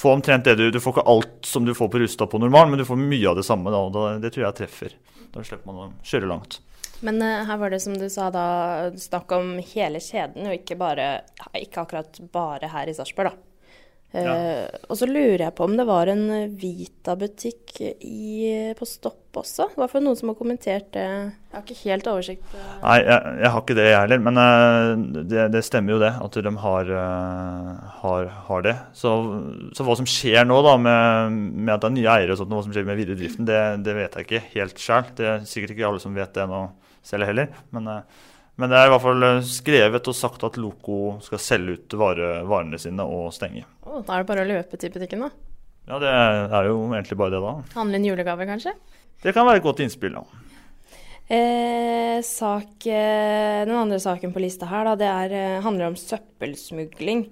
få 0.00 0.14
omtrent 0.16 0.46
det 0.48 0.56
du 0.56 0.70
Du 0.70 0.80
får 0.80 0.96
ikke 0.96 1.10
alt 1.12 1.46
som 1.46 1.66
du 1.66 1.74
får 1.76 1.90
på 1.92 2.00
Rusta 2.00 2.26
på 2.30 2.40
normalen, 2.40 2.72
men 2.72 2.80
du 2.80 2.88
får 2.88 2.96
mye 3.00 3.28
av 3.28 3.36
det 3.36 3.44
samme. 3.44 3.72
Da, 3.72 3.84
og 3.84 4.22
det 4.22 4.32
tror 4.32 4.46
jeg 4.46 4.58
treffer. 4.62 4.96
Da 5.34 5.44
slipper 5.44 5.68
man 5.68 5.80
å 5.82 5.92
kjøre 6.06 6.30
langt. 6.30 6.60
Men 7.04 7.20
uh, 7.24 7.44
her 7.48 7.60
var 7.60 7.72
det 7.72 7.82
som 7.84 7.96
du 7.96 8.08
sa 8.12 8.30
da, 8.32 8.46
snakk 9.00 9.32
om 9.36 9.54
hele 9.72 10.02
kjeden, 10.04 10.48
og 10.48 10.58
ikke, 10.58 10.78
bare, 10.80 11.12
ikke 11.56 11.86
akkurat 11.86 12.20
bare 12.32 12.72
her 12.72 12.90
i 12.90 12.96
Sarpsborg, 12.96 13.32
da. 13.32 13.46
Ja. 14.10 14.32
Uh, 14.34 14.78
og 14.90 14.98
så 14.98 15.06
lurer 15.06 15.44
jeg 15.44 15.54
på 15.54 15.68
om 15.68 15.76
det 15.78 15.84
var 15.86 16.10
en 16.10 16.24
Vita-butikk 16.58 17.76
på 18.74 18.88
Stopp 18.88 19.38
også? 19.38 19.68
Det 19.70 19.78
var 19.78 19.92
for 19.92 20.02
noen 20.02 20.18
som 20.18 20.32
har 20.32 20.36
kommentert 20.40 20.88
det. 20.96 21.04
Jeg 21.06 21.54
har 21.54 21.62
ikke 21.62 21.76
helt 21.84 22.10
oversikt. 22.10 22.42
Uh. 22.50 22.72
Nei, 22.82 22.96
jeg, 23.06 23.36
jeg, 23.44 23.52
har 23.54 23.62
ikke 23.62 23.78
det, 23.78 23.86
jeg 23.86 24.00
heller. 24.00 24.24
Men 24.26 24.42
uh, 24.42 25.22
det, 25.30 25.46
det, 25.54 25.62
stemmer 25.64 25.94
jo 25.94 26.00
det, 26.02 26.10
at 26.26 26.40
de 26.48 26.54
har, 26.66 26.92
har, 28.02 28.34
har 28.50 28.66
det. 28.66 28.74
Så, 28.98 29.14
så, 29.70 29.86
hva 29.86 29.96
som 30.02 30.10
skjer 30.10 30.42
nå 30.50 30.58
da 30.66 30.74
med, 30.82 31.40
med 31.54 31.76
at 31.78 31.86
det 31.86 31.92
er 31.92 31.96
nye 32.00 32.12
eiere 32.18 32.34
og 32.34 32.42
sånt, 32.42 32.52
hva 32.58 32.66
som 32.66 32.74
skjer 32.74 32.90
med 32.90 33.00
videre 33.00 33.22
driften, 33.22 33.48
det, 33.48 33.62
det 33.86 33.96
vet 34.02 34.18
jeg 34.18 34.28
ikke 34.28 34.44
helt 34.58 34.84
sjøl. 34.84 35.14
Det 35.16 35.32
er 35.36 35.50
sikkert 35.54 35.78
ikke 35.78 35.88
alle 35.94 36.02
som 36.02 36.18
vet 36.18 36.34
det 36.34 36.50
nå 36.50 36.66
selv 37.02 37.28
heller. 37.28 37.54
Men 37.74 37.88
men 38.60 38.68
det 38.68 38.76
er 38.76 38.90
i 38.90 38.92
hvert 38.92 39.04
fall 39.04 39.24
eh, 39.24 39.46
skrevet 39.48 40.08
og 40.10 40.16
sagt 40.16 40.42
at 40.44 40.58
Loco 40.60 41.16
skal 41.24 41.40
selge 41.40 41.78
ut 41.78 41.96
vare, 41.96 42.28
varene 42.48 42.80
sine 42.80 43.06
og 43.08 43.30
stenge. 43.32 43.64
Oh, 43.86 44.02
da 44.04 44.18
er 44.18 44.24
det 44.24 44.28
bare 44.28 44.44
å 44.44 44.50
løpe 44.50 44.80
til 44.80 44.92
butikken, 44.92 45.24
da? 45.24 45.30
Ja, 45.88 46.00
det 46.02 46.10
er 46.10 46.68
jo 46.68 46.82
egentlig 46.90 47.16
bare 47.18 47.32
det, 47.34 47.40
da. 47.40 47.54
Handle 47.78 47.96
inn 47.96 48.10
julegaver, 48.10 48.48
kanskje? 48.50 48.74
Det 49.24 49.32
kan 49.36 49.48
være 49.48 49.62
et 49.62 49.64
godt 49.64 49.80
innspill, 49.80 50.18
da. 50.18 50.44
Eh, 51.30 52.18
sak, 52.26 52.84
eh, 52.84 53.62
den 53.64 53.76
andre 53.78 54.00
saken 54.02 54.34
på 54.34 54.42
lista 54.44 54.68
her, 54.68 54.90
da, 54.90 54.96
det 54.98 55.08
er, 55.08 55.36
eh, 55.40 55.60
handler 55.64 55.88
om 55.88 55.98
søppelsmugling. 55.98 57.24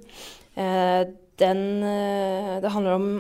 Eh, 0.56 1.02
den, 1.44 1.64
eh, 1.84 2.54
det 2.64 2.72
handler 2.72 2.96
om 2.96 3.10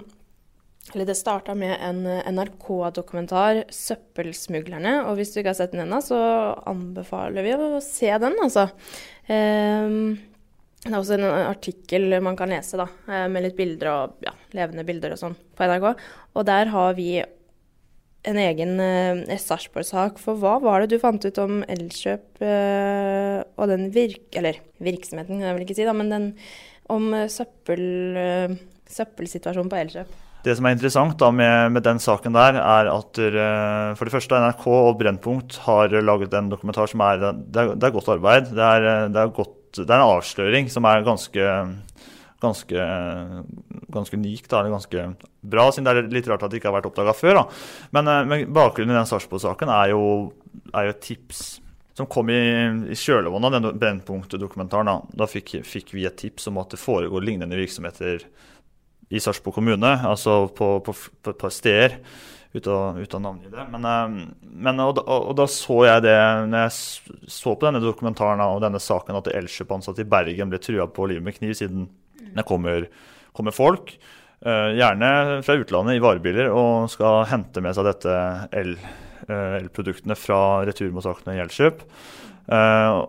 eller 0.94 1.08
det 1.08 1.16
starta 1.18 1.54
med 1.58 1.74
en 1.84 2.02
NRK-dokumentar, 2.32 3.64
'Søppelsmuglerne'. 3.68 5.04
Og 5.08 5.18
hvis 5.18 5.34
du 5.34 5.40
ikke 5.40 5.52
har 5.52 5.60
sett 5.60 5.74
den 5.74 5.84
ennå, 5.84 6.00
så 6.04 6.18
anbefaler 6.66 7.44
vi 7.44 7.54
å 7.54 7.80
se 7.84 8.10
den, 8.18 8.38
altså. 8.42 8.68
Um, 9.28 10.18
det 10.84 10.92
er 10.92 11.00
også 11.00 11.16
en 11.18 11.26
artikkel 11.26 12.20
man 12.22 12.36
kan 12.38 12.52
lese, 12.52 12.78
da, 12.78 12.86
eh, 13.10 13.26
med 13.28 13.42
litt 13.44 13.56
bilder 13.58 13.90
og 13.90 14.22
ja, 14.24 14.30
levende 14.54 14.84
bilder 14.86 15.12
og 15.12 15.20
sånn 15.20 15.34
på 15.58 15.66
NRK. 15.66 15.88
Og 16.38 16.46
der 16.46 16.70
har 16.70 16.94
vi 16.94 17.10
en 18.28 18.38
egen 18.38 18.78
eh, 18.82 19.38
Sarpsborg-sak. 19.42 20.20
For 20.22 20.38
hva 20.38 20.56
var 20.62 20.82
det 20.82 20.92
du 20.94 21.02
fant 21.02 21.24
ut 21.24 21.42
om 21.42 21.60
Elkjøp 21.66 22.42
eh, 22.46 23.42
og 23.58 23.72
den 23.72 23.88
virk... 23.94 24.30
Eller 24.38 24.62
virksomheten, 24.78 25.40
kan 25.40 25.48
jeg 25.48 25.58
vel 25.58 25.66
ikke 25.66 25.78
si, 25.80 25.86
da, 25.88 25.96
men 25.98 26.14
den 26.14 26.30
om 26.94 27.10
søppel, 27.28 27.84
eh, 28.22 28.56
søppelsituasjonen 28.94 29.72
på 29.72 29.82
Elkjøp? 29.82 30.16
Det 30.46 30.54
som 30.54 30.68
er 30.68 30.76
interessant 30.76 31.16
da 31.18 31.30
med, 31.34 31.72
med 31.74 31.82
den 31.82 31.98
saken 32.02 32.36
der, 32.36 32.60
er 32.62 32.90
at 32.92 33.18
uh, 33.18 33.96
for 33.98 34.06
det 34.06 34.14
første 34.14 34.38
NRK 34.38 34.64
og 34.70 34.98
Brennpunkt 35.00 35.58
har 35.64 35.92
laget 35.98 36.36
en 36.38 36.50
dokumentar 36.52 36.90
som 36.90 37.02
er 37.02 37.18
Det 37.18 37.62
er, 37.62 37.74
det 37.74 37.88
er 37.88 37.94
godt 37.94 38.12
arbeid. 38.14 38.52
Det 38.54 38.64
er, 38.64 39.08
det, 39.10 39.18
er 39.22 39.34
godt, 39.34 39.56
det 39.80 39.88
er, 39.88 39.98
en 39.98 40.14
avsløring 40.14 40.70
som 40.70 40.86
er 40.86 41.06
ganske, 41.06 41.48
ganske, 42.44 42.88
ganske 43.98 44.20
unik. 44.20 44.46
Da, 44.46 44.60
eller 44.60 44.76
ganske 44.78 45.06
bra, 45.42 45.68
siden 45.72 45.88
det 45.88 45.96
er 45.96 46.12
litt 46.14 46.30
rart 46.30 46.46
at 46.46 46.54
det 46.54 46.62
ikke 46.62 46.70
har 46.70 46.78
vært 46.78 46.90
oppdaga 46.92 47.16
før. 47.18 47.40
Da. 47.40 47.46
Men, 47.98 48.12
uh, 48.12 48.20
men 48.30 48.52
bakgrunnen 48.54 48.94
i 48.94 49.00
den 49.00 49.10
Sarpsborg-saken 49.10 49.74
er, 49.74 49.90
er, 49.90 49.96
jo 50.86 50.92
et 50.94 51.02
tips 51.02 51.48
som 51.98 52.06
kom 52.06 52.30
i, 52.30 52.38
i 52.94 52.94
kjølvannet 52.94 53.58
av 53.58 53.58
den 53.58 53.80
Brennpunkt-dokumentaren. 53.82 54.86
Da, 54.86 55.24
da 55.24 55.26
fikk, 55.26 55.56
fikk 55.66 55.96
vi 55.98 56.06
et 56.06 56.14
tips 56.20 56.46
om 56.46 56.62
at 56.62 56.70
det 56.70 56.78
foregår 56.78 57.26
lignende 57.26 57.58
virksomheter 57.58 58.22
i 59.08 59.20
Sarpsborg 59.22 59.56
kommune, 59.56 59.92
altså 60.04 60.42
på, 60.52 60.72
på, 60.84 60.94
på, 60.94 61.32
et 61.32 61.40
par 61.40 61.54
steder. 61.54 61.98
Uten 62.48 62.96
uten 63.02 63.18
å 63.18 63.22
navngi 63.26 63.50
det. 63.52 63.64
Men, 63.72 63.86
eh, 63.88 64.52
men 64.64 64.80
og, 64.84 65.00
og, 65.04 65.30
og, 65.30 65.34
da 65.36 65.46
så 65.52 65.82
jeg 65.84 66.04
det 66.06 66.18
når 66.48 66.66
jeg 66.66 67.32
så 67.32 67.54
på 67.54 67.66
denne 67.66 67.82
dokumentaren 67.84 68.40
og 68.46 68.62
denne 68.64 68.80
saken 68.82 69.20
at 69.20 69.28
Elkjøp-ansatte 69.32 70.04
i 70.04 70.08
Bergen 70.08 70.52
ble 70.52 70.60
trua 70.62 70.88
på 70.88 71.08
livet 71.10 71.26
med 71.26 71.36
kniv 71.36 71.56
siden 71.58 71.88
det 72.34 72.44
kommer, 72.48 72.88
kommer 73.36 73.54
folk. 73.56 73.94
Uh, 74.38 74.70
gjerne 74.78 75.40
fra 75.42 75.56
utlandet 75.58 75.98
i 75.98 76.02
varebiler 76.02 76.52
og 76.54 76.86
skal 76.92 77.24
hente 77.26 77.62
med 77.64 77.74
seg 77.74 77.88
dette 77.88 78.12
elproduktene 78.54 80.14
el 80.14 80.20
fra 80.20 80.40
returmottakene 80.68 81.34
i 81.34 81.42
Elkjøp. 81.42 81.82
Uh, 82.48 83.02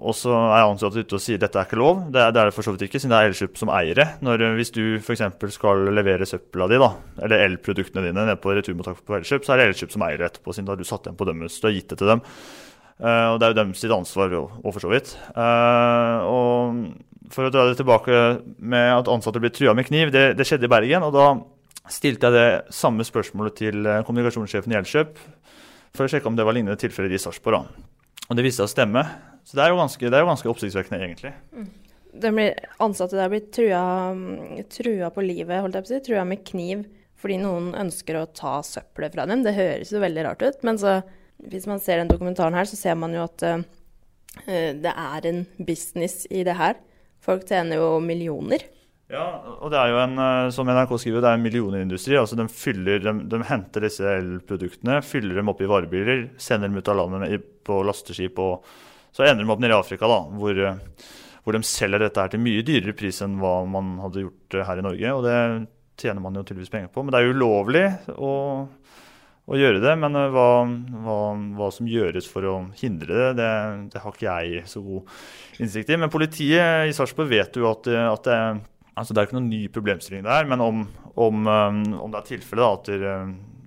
og 0.00 0.16
så 0.16 0.32
er 0.32 0.64
ansatte 0.64 1.02
ute 1.04 1.18
og 1.18 1.22
sier 1.22 1.40
dette 1.40 1.60
er 1.60 1.68
ikke 1.68 1.78
lov. 1.80 2.06
Det 2.14 2.22
er 2.24 2.32
det, 2.36 2.46
for 2.56 2.64
så 2.64 2.72
vidt 2.74 2.86
ikke, 2.88 3.00
siden 3.02 3.12
det 3.12 3.20
er 3.20 3.28
Elkjøp 3.30 3.60
som 3.60 3.72
eier 3.76 4.00
det. 4.00 4.06
Når, 4.24 4.46
hvis 4.56 4.72
du 4.72 4.82
f.eks. 4.96 5.22
skal 5.52 5.84
levere 5.92 6.28
søpla 6.28 6.70
di, 6.70 6.80
da, 6.80 6.90
eller 7.26 7.44
elproduktene 7.44 8.06
dine 8.08 8.24
ned 8.30 8.40
på 8.40 8.54
returmottaket 8.56 9.04
på 9.04 9.18
Elkjøp, 9.20 9.44
så 9.44 9.54
er 9.54 9.60
det 9.60 9.68
Elkjøp 9.70 9.94
som 9.94 10.06
eier 10.08 10.22
det 10.22 10.30
etterpå, 10.30 10.56
siden 10.56 10.70
da 10.70 10.74
har 10.74 10.80
du 10.80 10.88
satt 10.88 11.06
dem 11.10 11.20
på 11.20 11.28
dømmes. 11.28 11.60
Du 11.60 11.68
har 11.68 11.76
gitt 11.76 11.92
det 11.92 12.00
til 12.00 12.14
dem. 12.14 12.24
Uh, 13.00 13.28
og 13.32 13.38
det 13.40 13.46
er 13.46 13.52
jo 13.52 13.58
deres 13.60 13.84
ansvar 13.96 14.34
òg, 14.40 14.58
for 14.66 14.82
så 14.84 14.90
vidt. 14.92 15.14
og 15.36 16.82
for 17.30 17.46
å 17.46 17.52
dra 17.54 17.68
det 17.68 17.78
tilbake 17.78 18.16
med 18.58 18.90
at 18.94 19.10
ansatte 19.10 19.40
blir 19.42 19.52
trua 19.54 19.74
med 19.76 19.86
kniv, 19.88 20.10
det, 20.14 20.32
det, 20.38 20.46
skjedde 20.48 20.66
i 20.66 20.72
Bergen. 20.72 21.06
Og 21.06 21.14
da 21.14 21.28
stilte 21.90 22.28
jeg 22.28 22.36
det 22.36 22.74
samme 22.74 23.06
spørsmålet 23.06 23.56
til 23.60 23.86
eh, 23.86 24.02
kommunikasjonssjefen 24.06 24.74
i 24.74 24.78
Elkjøp 24.80 25.20
for 25.96 26.06
å 26.06 26.10
sjekke 26.10 26.30
om 26.30 26.38
det 26.38 26.46
var 26.46 26.56
lignende 26.56 26.78
tilfeller 26.80 27.14
i 27.14 27.20
Sarpsborg. 27.22 27.70
Og 28.30 28.38
det 28.38 28.46
viste 28.46 28.62
seg 28.62 28.70
å 28.70 28.74
stemme. 28.74 29.04
Så 29.44 29.56
det 29.56 29.64
er 29.64 29.72
jo 29.72 29.80
ganske, 29.80 30.10
det 30.10 30.16
er 30.16 30.24
jo 30.24 30.30
ganske 30.30 30.50
oppsiktsvekkende, 30.52 31.00
egentlig. 31.04 31.32
Mm. 31.54 31.68
Blir, 32.10 32.56
ansatte 32.82 33.18
der 33.18 33.30
blir 33.30 33.44
trua, 33.54 33.82
trua, 34.72 35.10
på 35.14 35.24
livet, 35.24 35.62
holdt 35.62 35.78
jeg 35.78 35.86
på 35.86 35.90
å 35.90 35.92
si. 35.92 36.02
Trua 36.08 36.24
med 36.28 36.44
kniv 36.46 36.88
fordi 37.20 37.36
noen 37.42 37.74
ønsker 37.76 38.16
å 38.16 38.28
ta 38.32 38.58
søppelet 38.64 39.14
fra 39.16 39.26
dem. 39.28 39.44
Det 39.44 39.52
høres 39.56 39.92
jo 39.92 40.00
veldig 40.00 40.22
rart 40.24 40.44
ut. 40.44 40.62
Men 40.64 40.80
så, 40.80 41.00
hvis 41.52 41.68
man 41.68 41.82
ser 41.82 42.00
den 42.00 42.08
dokumentaren 42.08 42.56
her, 42.56 42.68
så 42.68 42.78
ser 42.80 42.96
man 42.96 43.12
jo 43.12 43.26
at 43.26 43.44
uh, 43.44 43.60
det 44.48 44.94
er 44.94 45.28
en 45.28 45.42
business 45.58 46.22
i 46.32 46.46
det 46.48 46.56
her. 46.56 46.78
Folk 47.20 47.44
tjener 47.48 47.76
jo 47.76 47.98
millioner. 48.00 48.64
Ja, 49.10 49.24
og 49.58 49.72
det 49.72 49.78
er 49.80 49.90
jo 49.90 49.98
en, 49.98 50.12
eh, 50.22 50.48
som 50.54 50.68
NRK 50.70 50.92
skriver, 51.02 51.22
det 51.24 51.30
er 51.32 51.38
en 51.38 51.42
millionindustri. 51.42 52.14
altså 52.16 52.36
De, 52.38 52.46
fyller, 52.46 53.00
de, 53.02 53.14
de 53.26 53.40
henter 53.48 53.82
disse 53.82 54.06
elproduktene, 54.06 55.00
fyller 55.02 55.40
dem 55.40 55.50
opp 55.50 55.60
i 55.60 55.68
varebiler, 55.68 56.28
sender 56.38 56.70
dem 56.70 56.78
ut 56.78 56.90
av 56.92 57.00
landet 57.00 57.48
på 57.66 57.80
lasteskip. 57.88 58.38
og 58.38 58.62
Så 59.14 59.26
ender 59.26 59.44
de 59.44 59.52
opp 59.52 59.62
nede 59.62 59.74
i 59.74 59.78
Afrika, 59.78 60.08
da, 60.10 60.20
hvor, 60.38 60.54
eh, 60.54 61.06
hvor, 61.42 61.56
de 61.56 61.66
selger 61.66 62.04
dette 62.04 62.22
her 62.22 62.32
til 62.32 62.42
mye 62.42 62.64
dyrere 62.66 62.96
pris 62.96 63.20
enn 63.24 63.38
hva 63.40 63.60
man 63.68 63.96
hadde 64.04 64.26
gjort 64.26 64.58
eh, 64.58 64.66
her 64.68 64.82
i 64.82 64.86
Norge. 64.86 65.14
og 65.16 65.24
Det 65.26 65.38
tjener 66.00 66.24
man 66.24 66.38
jo 66.38 66.44
tydeligvis 66.46 66.72
penger 66.72 66.92
på. 66.94 67.02
Men 67.02 67.12
det 67.12 67.20
er 67.20 67.26
jo 67.26 67.36
ulovlig 67.36 67.84
å, 68.14 68.32
å 69.50 69.60
gjøre 69.60 69.82
det. 69.82 69.96
Men 70.00 70.18
hva, 70.34 70.48
hva, 71.04 71.20
hva, 71.58 71.70
som 71.74 71.90
gjøres 71.90 72.28
for 72.30 72.46
å 72.48 72.56
hindre 72.80 73.10
det, 73.10 73.30
det, 73.42 73.52
det 73.94 74.04
har 74.04 74.16
ikke 74.16 74.38
jeg 74.40 74.64
så 74.70 74.84
god 74.84 75.60
innsikt 75.60 75.90
i. 75.90 76.00
Men 76.00 76.12
politiet 76.12 76.88
i 76.88 76.96
Sarpsborg 76.96 77.32
vet 77.34 77.58
jo 77.58 77.68
at, 77.72 77.90
at 77.90 78.30
det, 78.30 78.40
altså 78.94 79.12
det 79.12 79.22
er 79.22 79.28
ikke 79.28 79.40
noen 79.40 79.52
ny 79.52 79.64
problemstilling 79.74 80.24
der. 80.28 80.48
Men 80.48 80.64
om, 80.64 80.84
om, 81.18 81.50
om 81.50 82.14
det 82.14 82.22
er 82.22 82.30
tilfellet 82.30 82.94
at, 82.94 82.94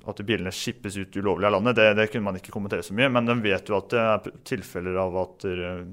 at 0.03 0.19
bilene 0.27 0.51
skippes 0.51 0.97
ut 0.99 1.15
ulovlig 1.15 1.47
av 1.47 1.55
landet, 1.55 1.77
det, 1.79 1.93
det, 1.99 2.09
kunne 2.11 2.27
man 2.27 2.39
ikke 2.39 2.51
kommentere 2.51 2.83
så 2.83 2.95
mye. 2.95 3.09
Men 3.13 3.29
de 3.29 3.37
vet 3.43 3.69
jo 3.69 3.77
at 3.77 3.93
det 3.93 4.01
er 4.01 4.33
tilfeller 4.49 4.99
av 4.99 5.15
at 5.21 5.45
uh, 5.47 5.85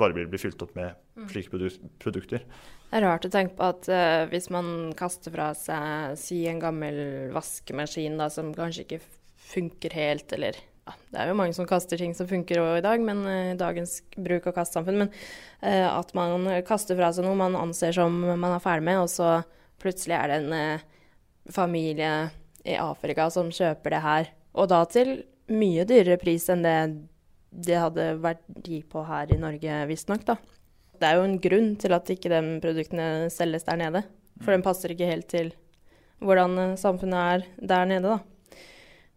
varebiler 0.00 0.30
blir 0.32 0.40
fylt 0.40 0.62
opp 0.64 0.72
med 0.78 0.94
mm. 1.18 1.28
slike 1.32 1.60
produkter. 2.00 2.46
Det 2.88 2.96
er 2.96 3.04
rart 3.04 3.28
å 3.28 3.32
tenke 3.32 3.58
på 3.58 3.68
at 3.68 3.90
uh, 3.92 4.24
hvis 4.30 4.48
man 4.54 4.94
kaster 4.96 5.34
fra 5.34 5.50
seg 5.58 6.16
si 6.20 6.40
en 6.48 6.62
gammel 6.62 7.28
vaskemaskin 7.34 8.16
da, 8.20 8.30
som 8.32 8.54
kanskje 8.56 8.86
ikke 8.86 9.02
funker 9.50 9.96
helt, 9.96 10.32
eller 10.36 10.56
ja, 10.88 10.96
det 11.12 11.20
er 11.20 11.28
jo 11.28 11.36
mange 11.36 11.56
som 11.56 11.68
kaster 11.68 12.00
ting 12.00 12.14
som 12.16 12.28
funker 12.30 12.62
i 12.78 12.84
dag, 12.84 13.04
men 13.04 13.20
uh, 13.28 13.52
dagens 13.60 13.98
bruk- 14.16 14.48
og 14.48 14.56
kastsamfunn. 14.56 15.04
Men 15.04 15.12
uh, 15.60 15.98
at 15.98 16.16
man 16.16 16.48
kaster 16.68 16.96
fra 16.96 17.12
seg 17.12 17.28
noe 17.28 17.36
man 17.36 17.58
anser 17.60 17.92
som 18.00 18.16
man 18.32 18.54
er 18.54 18.64
ferdig 18.64 18.88
med, 18.88 19.04
og 19.04 19.12
så 19.12 19.42
plutselig 19.78 20.16
er 20.16 20.32
det 20.32 20.40
en 20.40 20.86
familie 21.54 22.12
i 22.64 22.76
Afrika 22.80 23.28
som 23.32 23.52
kjøper 23.54 23.94
det 23.94 24.02
her. 24.04 24.30
Og 24.58 24.70
da 24.72 24.82
til 24.90 25.14
mye 25.52 25.86
dyrere 25.88 26.18
pris 26.20 26.48
enn 26.52 26.66
det 26.66 26.78
det 27.48 27.78
hadde 27.80 28.10
vært 28.20 28.42
de 28.60 28.82
på 28.84 29.00
her 29.08 29.30
i 29.32 29.38
Norge, 29.40 29.76
visstnok. 29.88 30.26
Det 30.28 31.06
er 31.08 31.16
jo 31.16 31.24
en 31.24 31.38
grunn 31.40 31.70
til 31.80 31.94
at 31.96 32.10
ikke 32.12 32.28
de 32.28 32.40
produktene 32.60 33.06
selges 33.32 33.64
der 33.64 33.78
nede. 33.80 34.02
For 34.42 34.52
mm. 34.52 34.58
den 34.58 34.64
passer 34.66 34.92
ikke 34.92 35.08
helt 35.08 35.30
til 35.32 35.54
hvordan 36.20 36.76
samfunnet 36.76 37.16
er 37.38 37.46
der 37.70 37.88
nede, 37.88 38.18
da 38.18 38.38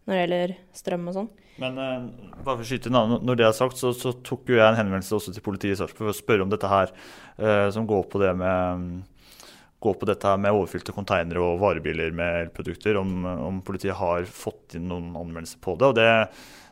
når 0.06 0.14
det 0.14 0.22
gjelder 0.22 0.54
strøm 0.74 1.08
og 1.10 1.16
sånn. 1.16 1.30
Men 1.62 1.78
uh, 1.78 2.06
bare 2.42 2.56
for 2.56 2.64
å 2.64 2.66
skyte 2.66 2.90
når 2.92 3.38
det 3.38 3.46
er 3.46 3.54
sagt, 3.54 3.78
så, 3.78 3.92
så, 3.94 4.14
tok 4.24 4.50
jo 4.50 4.58
jeg 4.58 4.66
en 4.66 4.78
henvendelse 4.78 5.14
også 5.18 5.34
til 5.34 5.44
politiet 5.44 5.76
i 5.76 5.78
Sarpsborg 5.78 6.08
for 6.08 6.14
å 6.14 6.18
spørre 6.18 6.46
om 6.46 6.52
dette 6.52 6.70
her, 6.70 6.92
uh, 7.38 7.68
som 7.74 7.86
går 7.88 8.06
på 8.10 8.22
det 8.22 8.32
med 8.40 8.88
går 9.82 9.98
på 9.98 10.08
dette 10.08 10.32
med 10.40 10.54
overfylte 10.54 10.94
konteinere 10.94 11.42
og 11.42 11.60
varebiler 11.62 12.14
med 12.16 12.46
elprodukter, 12.46 12.98
om, 13.00 13.22
om, 13.26 13.60
politiet 13.66 13.98
har 13.98 14.26
fått 14.30 14.78
inn 14.78 14.88
noen 14.90 15.12
anmeldelser 15.18 15.62
på 15.62 15.76
det. 15.80 15.90
og 15.90 15.98
det, 15.98 16.08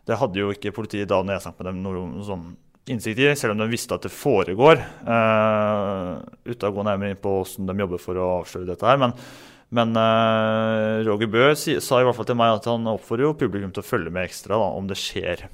det 0.09 0.19
hadde 0.21 0.43
jo 0.43 0.51
ikke 0.55 0.75
politiet 0.77 1.11
da 1.11 1.21
når 1.23 1.37
jeg 1.37 1.47
snakket 1.47 1.63
med 1.63 1.71
dem 1.71 1.85
noe, 1.85 2.09
noe 2.15 2.27
sånn 2.27 2.51
innsikt 2.91 3.21
i, 3.23 3.29
selv 3.39 3.55
om 3.55 3.63
de 3.63 3.71
visste 3.71 3.95
at 3.95 4.07
det 4.07 4.13
foregår. 4.15 4.81
Uh, 5.05 6.19
uten 6.49 6.67
å 6.71 6.75
gå 6.75 6.87
nærmere 6.87 7.15
inn 7.15 7.23
på 7.23 7.37
hvordan 7.43 7.71
de 7.71 7.85
jobber 7.85 8.03
for 8.03 8.19
å 8.19 8.35
avsløre 8.41 8.71
dette 8.73 8.89
her. 8.89 9.01
men 9.03 9.17
men 9.71 9.95
uh, 9.95 10.99
Roger 11.07 11.29
Bø 11.31 11.45
sa 11.55 12.01
i 12.01 12.07
hvert 12.07 12.17
fall 12.19 12.27
til 12.27 12.39
meg 12.41 12.57
at 12.57 12.65
han 12.67 12.89
oppfordrer 12.91 13.29
jo 13.29 13.37
publikum 13.39 13.71
til 13.71 13.85
å 13.85 13.87
følge 13.87 14.11
med 14.11 14.27
ekstra 14.27 14.59
da, 14.59 14.71
om 14.75 14.89
det 14.91 14.99
skjer. 14.99 15.45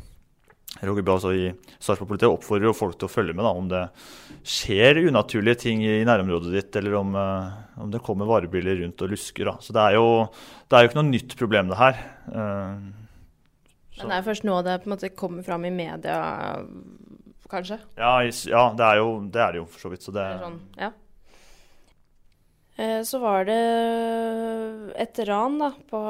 Roger 0.83 1.05
Bø 1.07 1.15
altså 1.15 1.33
i 1.33 1.47
Sarpsborg-politiet 1.79 2.29
oppfordrer 2.29 2.69
jo 2.69 2.77
folk 2.77 2.99
til 3.01 3.09
å 3.09 3.13
følge 3.13 3.37
med 3.37 3.47
da, 3.47 3.53
om 3.57 3.71
det 3.71 3.83
skjer 4.47 5.01
unaturlige 5.07 5.63
ting 5.65 5.85
i 5.87 6.03
nærområdet 6.07 6.53
ditt, 6.53 6.77
eller 6.81 6.99
om, 7.01 7.17
uh, 7.17 7.81
om 7.83 7.93
det 7.93 8.03
kommer 8.05 8.29
varebiler 8.29 8.83
rundt 8.83 9.07
og 9.07 9.15
lusker. 9.15 9.49
Da. 9.49 9.57
Så 9.65 9.77
det 9.77 9.87
er, 9.87 9.97
jo, 9.97 10.27
det 10.69 10.77
er 10.77 10.85
jo 10.85 10.91
ikke 10.91 11.01
noe 11.01 11.09
nytt 11.09 11.37
problem, 11.41 11.73
det 11.73 11.81
her. 11.81 12.05
Uh, 12.29 12.77
Men 14.03 14.13
det 14.13 14.21
er 14.21 14.29
først 14.29 14.47
nå 14.49 14.61
det 14.67 14.79
på 14.83 14.91
en 14.91 14.97
måte 14.97 15.15
kommer 15.17 15.47
fram 15.47 15.65
i 15.65 15.73
media, 15.75 16.21
kanskje? 17.53 17.81
Ja, 17.97 18.19
ja 18.27 18.69
det, 18.77 18.87
er 18.93 19.03
jo, 19.03 19.11
det, 19.25 19.43
er 19.43 19.57
det 19.57 19.63
jo 19.63 19.69
for 19.73 19.87
så 19.87 19.93
vidt. 19.95 20.05
Så 20.05 20.15
det, 20.15 20.29
sånn, 20.45 20.63
ja. 20.77 20.93
Eh, 22.77 23.03
så 23.09 23.21
var 23.23 23.47
det 23.49 23.61
et 25.01 25.21
ran 25.29 25.57
da, 25.63 25.71
på 25.89 26.01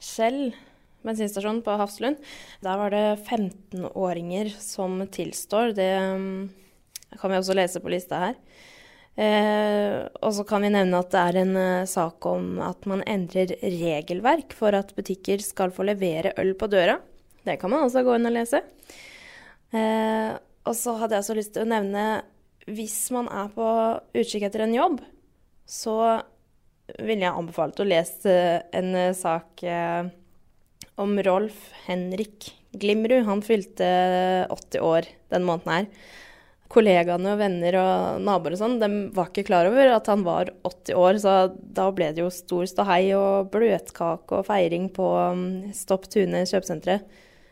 Kjell 0.00 0.54
bensinstasjon 1.04 1.62
på 1.64 1.76
Hafslund. 1.80 2.20
Der 2.64 2.80
var 2.80 2.94
det 2.94 3.04
15-åringer 3.24 4.52
som 4.60 4.98
tilstår. 5.12 5.74
Det 5.76 5.90
mm, 6.00 6.38
kan 7.20 7.32
vi 7.32 7.40
også 7.40 7.56
lese 7.56 7.82
på 7.84 7.92
lista 7.92 8.22
her. 8.26 8.38
Eh, 9.14 10.00
og 10.26 10.34
så 10.34 10.42
kan 10.48 10.64
vi 10.64 10.72
nevne 10.74 10.98
at 10.98 11.12
det 11.14 11.20
er 11.22 11.36
en 11.44 11.52
uh, 11.54 11.86
sak 11.86 12.26
om 12.26 12.56
at 12.66 12.88
man 12.90 13.04
endrer 13.06 13.52
regelverk 13.62 14.56
for 14.58 14.74
at 14.74 14.90
butikker 14.96 15.38
skal 15.44 15.70
få 15.70 15.86
levere 15.86 16.34
øl 16.42 16.56
på 16.58 16.66
døra. 16.72 16.98
Det 17.44 17.60
kan 17.60 17.70
man 17.70 17.86
også 17.86 18.02
gå 18.02 18.16
inn 18.16 18.26
og 18.26 18.34
lese. 18.34 18.64
Eh, 19.74 20.32
og 20.64 20.76
så 20.78 20.94
hadde 20.98 21.16
jeg 21.16 21.24
også 21.24 21.36
lyst 21.36 21.54
til 21.56 21.66
å 21.66 21.70
nevne 21.70 22.04
hvis 22.70 22.96
man 23.12 23.28
er 23.28 23.50
på 23.52 23.66
utkikk 24.16 24.46
etter 24.48 24.64
en 24.64 24.76
jobb, 24.76 25.00
så 25.68 25.96
ville 27.00 27.24
jeg 27.24 27.32
anbefalt 27.32 27.80
å 27.80 27.88
lese 27.88 28.34
en 28.76 28.94
eh, 28.96 29.16
sak 29.16 29.64
eh, 29.64 30.08
om 31.00 31.16
Rolf 31.22 31.70
Henrik 31.86 32.50
Glimrud. 32.72 33.24
Han 33.26 33.42
fylte 33.44 33.86
80 34.50 34.84
år 34.84 35.08
den 35.34 35.46
måneden 35.46 35.72
her. 35.72 35.88
Kollegaene 36.74 37.34
og 37.34 37.38
venner 37.38 37.76
og 37.78 38.22
naboer 38.24 38.56
og 38.56 38.60
sånn, 38.60 38.78
de 38.80 38.88
var 39.14 39.28
ikke 39.30 39.46
klar 39.46 39.68
over 39.68 39.92
at 39.94 40.08
han 40.10 40.24
var 40.26 40.50
80 40.66 40.98
år, 40.98 41.20
så 41.22 41.34
da 41.54 41.86
ble 41.94 42.08
det 42.16 42.24
jo 42.24 42.32
stor 42.34 42.64
ståhei 42.66 43.12
og 43.14 43.52
bløtkake 43.52 44.40
og 44.40 44.48
feiring 44.48 44.88
på 44.96 45.06
um, 45.14 45.44
Stopp 45.76 46.08
Tune 46.10 46.42
kjøpesenteret. 46.48 47.06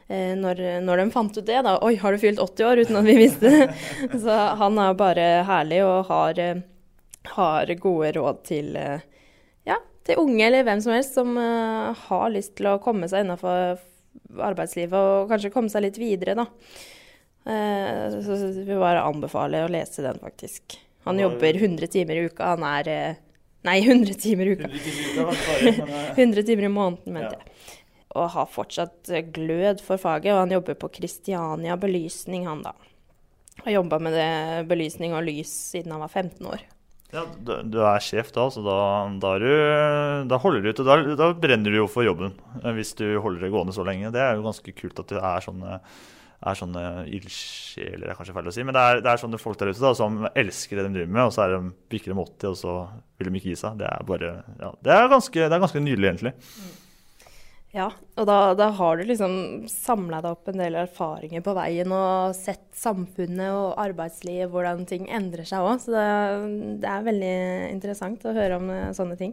Eh, 0.08 0.32
når, 0.34 0.64
når, 0.82 1.04
de 1.04 1.14
fant 1.14 1.38
ut 1.38 1.46
det, 1.46 1.60
da 1.62 1.76
Oi, 1.86 1.94
har 2.02 2.12
du 2.12 2.20
fylt 2.24 2.42
80 2.42 2.66
år? 2.66 2.82
Uten 2.82 2.98
at 2.98 3.06
vi 3.06 3.20
visste 3.20 3.52
det. 3.52 3.70
Så 4.24 4.42
han 4.58 4.80
er 4.82 4.98
bare 4.98 5.28
herlig 5.46 5.84
og 5.86 6.10
har 6.10 6.42
har 7.24 7.74
gode 7.74 8.12
råd 8.12 8.42
til, 8.44 8.76
eh, 8.76 9.00
til 10.06 10.20
unge 10.22 10.44
eller 10.46 10.66
hvem 10.66 10.82
som 10.82 10.94
helst 10.94 11.16
som 11.18 11.36
uh, 11.38 11.92
har 12.08 12.32
lyst 12.34 12.56
til 12.58 12.70
å 12.70 12.78
komme 12.82 13.08
seg 13.10 13.24
innafor 13.24 13.80
arbeidslivet 14.42 14.96
og 14.96 15.30
kanskje 15.30 15.52
komme 15.54 15.72
seg 15.72 15.86
litt 15.86 16.00
videre, 16.00 16.36
da. 16.38 16.46
Uh, 17.42 18.22
så 18.22 18.38
vi 18.44 18.64
vil 18.66 18.82
bare 18.82 19.04
anbefale 19.06 19.64
å 19.66 19.70
lese 19.72 20.04
den, 20.04 20.18
faktisk. 20.22 20.78
Han 21.06 21.18
jobber 21.18 21.58
100 21.58 21.90
timer 21.90 22.18
i 22.18 22.26
uka. 22.30 22.54
Han 22.54 22.66
er 22.68 22.90
uh, 22.92 23.20
Nei, 23.62 23.76
100 23.78 24.18
timer 24.18 24.48
i 24.50 24.54
uka. 24.58 24.68
100 26.16 26.42
timer 26.48 26.66
i 26.66 26.70
måneden, 26.72 27.14
mente 27.14 27.36
jeg. 27.36 27.52
Og 28.18 28.32
har 28.34 28.48
fortsatt 28.50 29.08
glød 29.32 29.80
for 29.86 30.02
faget, 30.02 30.34
og 30.34 30.42
han 30.42 30.54
jobber 30.56 30.74
på 30.80 30.90
Kristiania 30.98 31.76
Belysning, 31.80 32.48
han 32.50 32.64
da. 32.66 32.74
Har 33.62 33.76
jobba 33.76 34.00
med 34.02 34.16
det, 34.18 34.32
belysning 34.66 35.14
og 35.14 35.22
lys 35.28 35.52
siden 35.70 35.94
han 35.94 36.02
var 36.02 36.10
15 36.10 36.48
år. 36.50 36.64
Ja, 37.12 37.26
du, 37.44 37.76
er 37.84 38.00
sjef 38.00 38.30
da, 38.32 38.46
så 38.48 38.62
da, 38.64 38.78
da, 39.20 39.34
du, 39.40 39.50
da 40.30 40.38
holder 40.40 40.64
du 40.64 40.70
ut. 40.70 40.80
Da, 40.80 40.96
da, 41.18 41.28
brenner 41.36 41.74
du 41.74 41.82
jo 41.82 41.90
for 41.90 42.06
jobben 42.06 42.32
eh, 42.62 42.72
hvis 42.78 42.94
du 42.96 43.04
holder 43.20 43.44
det 43.44 43.52
gående 43.52 43.74
så 43.76 43.84
lenge. 43.84 44.12
Det 44.14 44.22
er 44.22 44.38
jo 44.38 44.46
ganske 44.46 44.72
kult 44.78 45.02
at 45.02 45.12
du 45.12 45.18
er 45.20 45.44
sånne 45.44 45.78
er 46.42 46.58
sånne 46.58 46.80
ildsjeler, 47.06 48.08
er 48.10 48.16
kanskje 48.18 48.34
feil 48.34 48.48
å 48.50 48.54
si. 48.54 48.64
Men 48.66 48.74
det 48.74 48.82
er, 48.82 49.00
det 49.04 49.10
er 49.12 49.20
sånne 49.22 49.38
folk 49.38 49.60
der 49.60 49.70
ute 49.70 49.82
da, 49.82 49.92
som 49.94 50.24
elsker 50.26 50.80
det 50.80 50.86
de 50.88 50.96
driver 50.96 51.12
med, 51.14 51.28
og 51.28 51.34
så 51.36 51.44
er 51.44 51.52
de, 51.54 51.74
bikker 51.92 52.10
de 52.10 52.18
80, 52.18 52.48
og 52.48 52.56
så 52.58 52.72
vil 53.20 53.30
de 53.30 53.38
ikke 53.38 53.52
gi 53.52 53.60
seg. 53.60 53.76
Det 53.78 53.86
er 53.86 54.08
bare, 54.08 54.32
ja, 54.58 54.72
det 54.82 54.96
er 54.96 55.12
ganske, 55.12 55.38
det 55.38 55.54
er 55.54 55.62
ganske 55.62 55.82
nydelig, 55.84 56.08
egentlig. 56.10 56.34
Ja, 57.72 57.86
og 58.20 58.26
da, 58.28 58.52
da 58.52 58.66
har 58.76 58.98
du 59.00 59.06
liksom 59.08 59.64
samla 59.70 60.18
deg 60.20 60.34
opp 60.34 60.48
en 60.50 60.60
del 60.60 60.74
erfaringer 60.76 61.40
på 61.44 61.54
veien 61.56 61.92
og 61.96 62.34
sett 62.36 62.66
samfunnet 62.76 63.48
og 63.48 63.78
arbeidslivet, 63.80 64.50
hvordan 64.52 64.84
ting 64.88 65.06
endrer 65.08 65.48
seg 65.48 65.64
òg. 65.64 65.80
Så 65.80 65.94
det, 65.94 66.02
det, 66.82 66.90
er 66.90 67.06
veldig 67.06 67.36
interessant 67.70 68.26
å 68.28 68.34
høre 68.36 68.58
om 68.60 68.68
eh, 68.74 68.90
sånne 68.96 69.16
ting. 69.20 69.32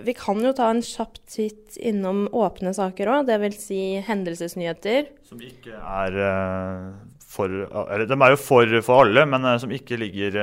Vi 0.00 0.14
kan 0.16 0.40
jo 0.40 0.54
ta 0.56 0.70
en 0.72 0.80
kjapp 0.80 1.20
titt 1.28 1.76
innom 1.76 2.22
åpne 2.32 2.72
saker 2.78 3.12
òg, 3.12 3.28
dvs. 3.28 3.60
Si 3.68 3.82
hendelsesnyheter. 4.06 5.12
Som 5.28 5.44
ikke 5.44 5.76
er 5.76 6.16
uh, 6.16 6.88
for 7.20 7.52
Eller 7.52 8.08
de 8.08 8.16
er 8.16 8.32
jo 8.32 8.40
for, 8.40 8.78
for 8.86 9.04
alle, 9.04 9.26
men 9.28 9.44
uh, 9.44 9.58
som 9.60 9.70
ikke 9.76 10.00
ligger 10.00 10.40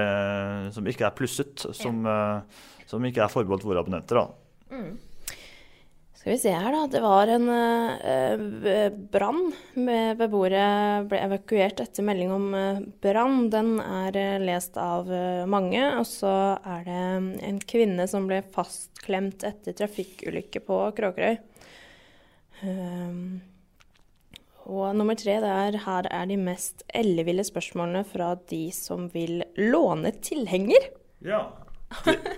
Som 0.78 0.86
ikke 0.86 1.10
er 1.10 1.18
plusset. 1.18 1.66
Som, 1.74 2.06
som 2.86 3.10
ikke 3.10 3.26
er 3.26 3.34
forbeholdt 3.34 3.66
våre 3.66 3.82
abonnenter, 3.82 4.22
da. 4.22 4.78
Mm. 4.78 4.94
Skal 6.28 6.36
vi 6.36 6.42
se 6.42 6.52
her, 6.52 6.74
da. 6.76 6.88
Det 6.92 7.00
var 7.00 7.30
en 7.32 7.46
uh, 7.48 8.90
brann. 9.14 9.46
Beboere 10.20 10.64
ble 11.08 11.20
evakuert 11.24 11.80
etter 11.80 12.04
melding 12.04 12.34
om 12.36 12.48
uh, 12.52 12.82
brann. 13.00 13.46
Den 13.48 13.78
er 13.80 14.18
uh, 14.20 14.34
lest 14.44 14.76
av 14.76 15.08
mange. 15.48 15.86
Og 15.96 16.04
så 16.04 16.34
er 16.68 16.82
det 16.84 16.98
en 17.48 17.62
kvinne 17.64 18.10
som 18.12 18.28
ble 18.28 18.42
fastklemt 18.52 19.46
etter 19.48 19.78
trafikkulykke 19.80 20.60
på 20.68 20.82
Kråkerøy. 20.98 21.38
og 24.68 25.00
nummer 25.00 25.16
tre 25.16 25.38
det 25.46 25.54
er 25.54 25.80
her 25.86 26.12
er 26.12 26.28
de 26.28 26.42
mest 26.42 26.84
elleville 26.92 27.48
spørsmålene 27.48 28.04
fra 28.04 28.34
de 28.52 28.66
som 28.76 29.08
vil 29.16 29.46
låne 29.56 30.12
tilhenger. 30.28 30.92
Ja, 31.24 31.46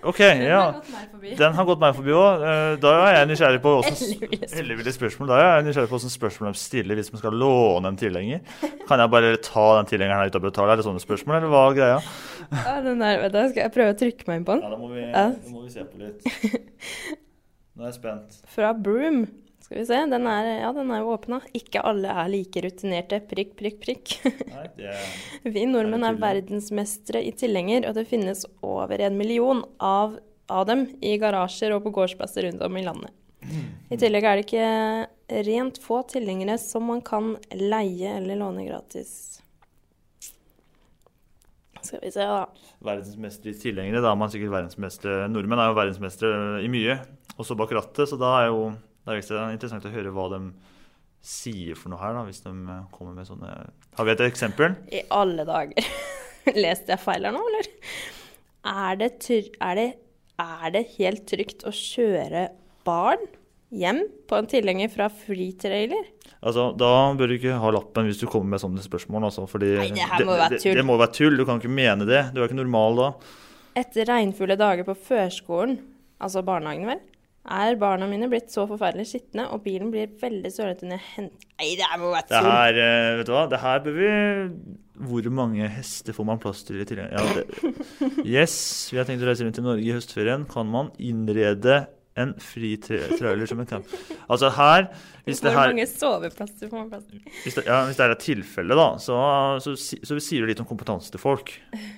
OK, 0.04 0.20
ja. 0.20 0.82
Den 1.38 1.56
har 1.58 1.66
gått 1.66 1.80
meg 1.82 1.96
forbi 1.98 2.14
òg. 2.14 2.44
Eh, 2.46 2.74
da 2.82 2.92
er 3.08 3.16
jeg 3.18 3.30
nysgjerrig 3.32 3.62
på 3.64 3.72
hvordan 3.80 4.94
spørsmål. 4.96 5.32
Da 5.32 5.40
er 5.40 5.48
jeg 5.48 5.66
nysgjerrig 5.68 5.90
på 5.90 5.98
hvordan 5.98 6.14
spørsmål 6.14 6.54
de 6.54 6.62
stiller 6.62 7.00
hvis 7.00 7.10
man 7.14 7.24
skal 7.24 7.40
låne 7.42 7.92
en 7.92 7.98
tilhenger. 8.00 8.44
Kan 8.86 9.02
jeg 9.02 9.14
bare 9.16 9.34
ta 9.42 9.66
den 9.80 9.90
tilhengeren 9.90 10.22
her 10.22 10.30
ute 10.30 10.42
og 10.42 10.46
betale? 10.46 10.76
Er 10.76 10.82
det 10.82 10.86
sånne 10.86 11.02
spørsmål, 11.02 11.40
eller 11.40 11.54
hva 11.54 11.64
er 11.66 11.80
greia? 11.80 12.00
Ja, 12.54 12.78
den 12.86 13.02
der, 13.02 13.24
vet 13.26 13.36
du, 13.36 13.42
skal 13.52 13.64
jeg 13.66 13.76
prøve 13.80 13.96
å 13.96 14.00
trykke 14.04 14.30
meg 14.30 14.40
inn 14.40 14.48
på 14.48 14.56
den? 14.58 14.64
Ja, 14.66 14.72
da 14.76 14.80
må 14.80 14.94
vi, 14.94 15.04
ja. 15.04 15.26
da 15.34 15.54
må 15.56 15.66
vi 15.66 15.74
se 15.74 15.86
på 15.90 16.02
litt. 16.04 16.30
Nå 17.74 17.88
er 17.88 17.92
jeg 17.92 17.98
spent. 17.98 18.42
Fra 18.54 18.74
Broom. 18.78 19.24
Skal 19.70 19.84
vi 19.84 19.86
se, 19.86 19.98
den 20.10 20.26
er, 20.26 20.48
ja, 20.64 20.70
den 20.74 20.90
er 20.90 21.04
jo 21.04 21.12
åpna. 21.14 21.38
Ikke 21.54 21.84
alle 21.86 22.10
er 22.10 22.30
like 22.34 22.62
rutinerte. 22.66 23.20
Prikk, 23.30 23.52
prikk, 23.60 23.76
prikk. 23.84 24.16
Nei, 24.50 24.64
er, 24.82 25.04
vi 25.54 25.66
nordmenn 25.70 26.08
er, 26.08 26.16
er 26.16 26.24
verdensmestere 26.24 27.22
i 27.22 27.30
tilhenger, 27.38 27.86
og 27.86 27.94
det 28.00 28.08
finnes 28.10 28.42
over 28.66 28.98
en 29.06 29.20
million 29.20 29.62
av, 29.78 30.18
av, 30.50 30.66
dem 30.66 30.88
i 31.06 31.14
garasjer 31.22 31.78
og 31.78 31.86
på 31.86 31.94
gårdsplasser 32.00 32.48
rundt 32.48 32.66
om 32.66 32.82
i 32.82 32.84
landet. 32.88 33.14
I 33.94 34.02
tillegg 34.02 34.26
er 34.26 34.42
det 34.42 34.48
ikke 34.48 35.46
rent 35.52 35.78
få 35.86 36.02
tilhengere 36.10 36.58
som 36.58 36.90
man 36.90 37.06
kan 37.06 37.36
leie 37.54 38.18
eller 38.18 38.42
låne 38.42 38.66
gratis. 38.66 39.14
Skal 41.78 42.02
vi 42.02 42.10
se, 42.18 42.26
da. 42.26 42.74
Verdensmester 42.90 43.54
i 43.54 43.58
tilhengere, 43.68 44.02
da 44.02 44.18
er 44.18 44.22
man 44.26 44.34
sikkert 44.34 44.58
verdensmester. 44.58 45.28
Nordmenn 45.30 45.62
er 45.62 45.70
jo 45.70 45.82
verdensmestere 45.86 46.62
i 46.66 46.74
mye, 46.74 47.04
også 47.38 47.54
bak 47.54 47.78
rattet, 47.78 48.10
så 48.10 48.18
da 48.18 48.40
er 48.42 48.50
jo 48.50 48.70
det 49.10 49.16
er 49.16 49.24
ekstra 49.24 49.48
interessant 49.50 49.88
å 49.90 49.94
høre 49.94 50.14
hva 50.14 50.28
de 50.36 50.44
sier 51.26 51.76
for 51.76 51.92
noe 51.92 52.00
her, 52.02 52.14
da, 52.16 52.24
hvis 52.28 52.44
de 52.46 52.52
eh, 52.54 52.86
kommer 52.94 53.18
med 53.18 53.28
sånne 53.28 53.50
Har 53.98 54.08
vi 54.08 54.14
et 54.14 54.22
eksempel? 54.30 54.78
I 54.94 55.04
alle 55.12 55.46
dager. 55.48 55.90
Leste 56.64 56.94
jeg 56.94 57.02
feil 57.02 57.28
her 57.28 57.36
nå, 57.36 57.42
eller? 57.52 57.68
Er 58.70 59.00
det, 59.00 59.10
er, 59.60 59.76
det, 59.80 59.90
er 60.40 60.72
det, 60.76 60.86
helt 60.98 61.26
trygt 61.28 61.66
å 61.68 61.74
kjøre 61.76 62.50
barn 62.88 63.22
hjem 63.76 64.02
på 64.30 64.38
en 64.38 64.50
tilhenger 64.50 64.92
fra 64.94 65.10
Freetrailer? 65.12 66.08
Altså, 66.40 66.70
Da 66.80 67.12
bør 67.20 67.32
du 67.32 67.36
ikke 67.36 67.60
ha 67.60 67.74
lappen 67.76 68.08
hvis 68.08 68.22
du 68.22 68.28
kommer 68.32 68.56
med 68.56 68.64
sånne 68.64 68.84
spørsmål. 68.86 69.28
Altså, 69.30 69.46
fordi 69.50 69.76
Nei, 69.82 69.92
det 69.98 70.08
her 70.14 70.26
må 70.26 70.38
det, 70.38 70.42
være 70.46 70.56
tull. 70.56 70.72
Det, 70.72 70.80
det, 70.80 70.88
må 70.88 70.98
være 71.02 71.16
tull. 71.18 71.40
Du 71.40 71.46
kan 71.50 71.62
ikke 71.62 71.76
mene 71.82 72.08
det. 72.08 72.24
Du 72.34 72.40
er 72.40 72.48
ikke 72.48 72.62
normal 72.62 73.00
da. 73.00 73.12
Etter 73.80 74.08
regnfulle 74.10 74.60
dager 74.60 74.88
på 74.88 74.96
førskolen, 75.10 75.80
altså 76.24 76.44
barnehagen 76.48 76.88
vel, 76.90 77.04
er 77.50 77.78
barna 77.82 78.08
mine 78.10 78.30
blitt 78.32 78.52
så 78.54 78.66
forferdelig 78.70 79.08
skitne, 79.10 79.48
og 79.54 79.64
bilen 79.66 79.90
blir 79.94 80.12
veldig 80.22 80.52
sølete 80.54 80.88
når 80.88 81.00
jeg 81.00 81.08
henter 81.16 81.48
Nei, 81.60 81.74
det 81.76 81.90
må 82.00 82.12
være 82.14 82.28
tull! 82.30 82.36
Det 82.46 82.54
her, 82.54 82.80
eh, 82.86 83.18
vet 83.20 83.30
du 83.30 83.34
hva, 83.36 83.44
det 83.52 83.60
her 83.60 83.84
bør 83.84 83.98
vi 83.98 84.10
Hvor 85.10 85.30
mange 85.42 85.70
hester 85.74 86.16
får 86.16 86.28
man 86.30 86.42
plass 86.42 86.64
til 86.68 86.80
i 86.80 86.88
tillegg? 86.88 87.12
Ja, 87.12 87.24
det... 87.36 87.46
Yes, 88.38 88.56
vi 88.94 89.00
har 89.00 89.08
tenkt 89.10 89.26
å 89.26 89.30
reise 89.30 89.48
rundt 89.48 89.60
i 89.60 89.66
Norge 89.66 89.84
i 89.84 89.96
høstferien. 89.96 90.46
Kan 90.50 90.70
man 90.72 90.92
innrede 91.00 91.82
en 92.20 92.34
fri 92.44 92.74
trailer 92.82 93.48
som 93.50 93.62
en 93.64 93.70
camp? 93.70 93.96
Altså 94.28 94.52
her 94.56 94.90
hvis 95.26 95.44
Hvor 95.44 95.56
her, 95.56 95.72
mange 95.72 95.88
soveplasser 95.90 96.72
får 96.72 96.78
man 96.78 96.92
plass 96.92 97.08
til? 97.08 97.24
Hvis 97.44 97.60
det, 97.60 97.66
ja, 97.68 97.84
hvis 97.88 98.00
det 98.00 98.06
er 98.06 98.16
et 98.16 98.26
tilfelle, 98.26 98.78
da, 98.80 98.92
så, 99.04 99.18
så, 99.64 99.76
så, 99.78 100.20
sier 100.20 100.44
du 100.44 100.52
litt 100.52 100.62
om 100.64 100.68
kompetanse 100.70 101.12
til 101.14 101.22
folk. 101.22 101.56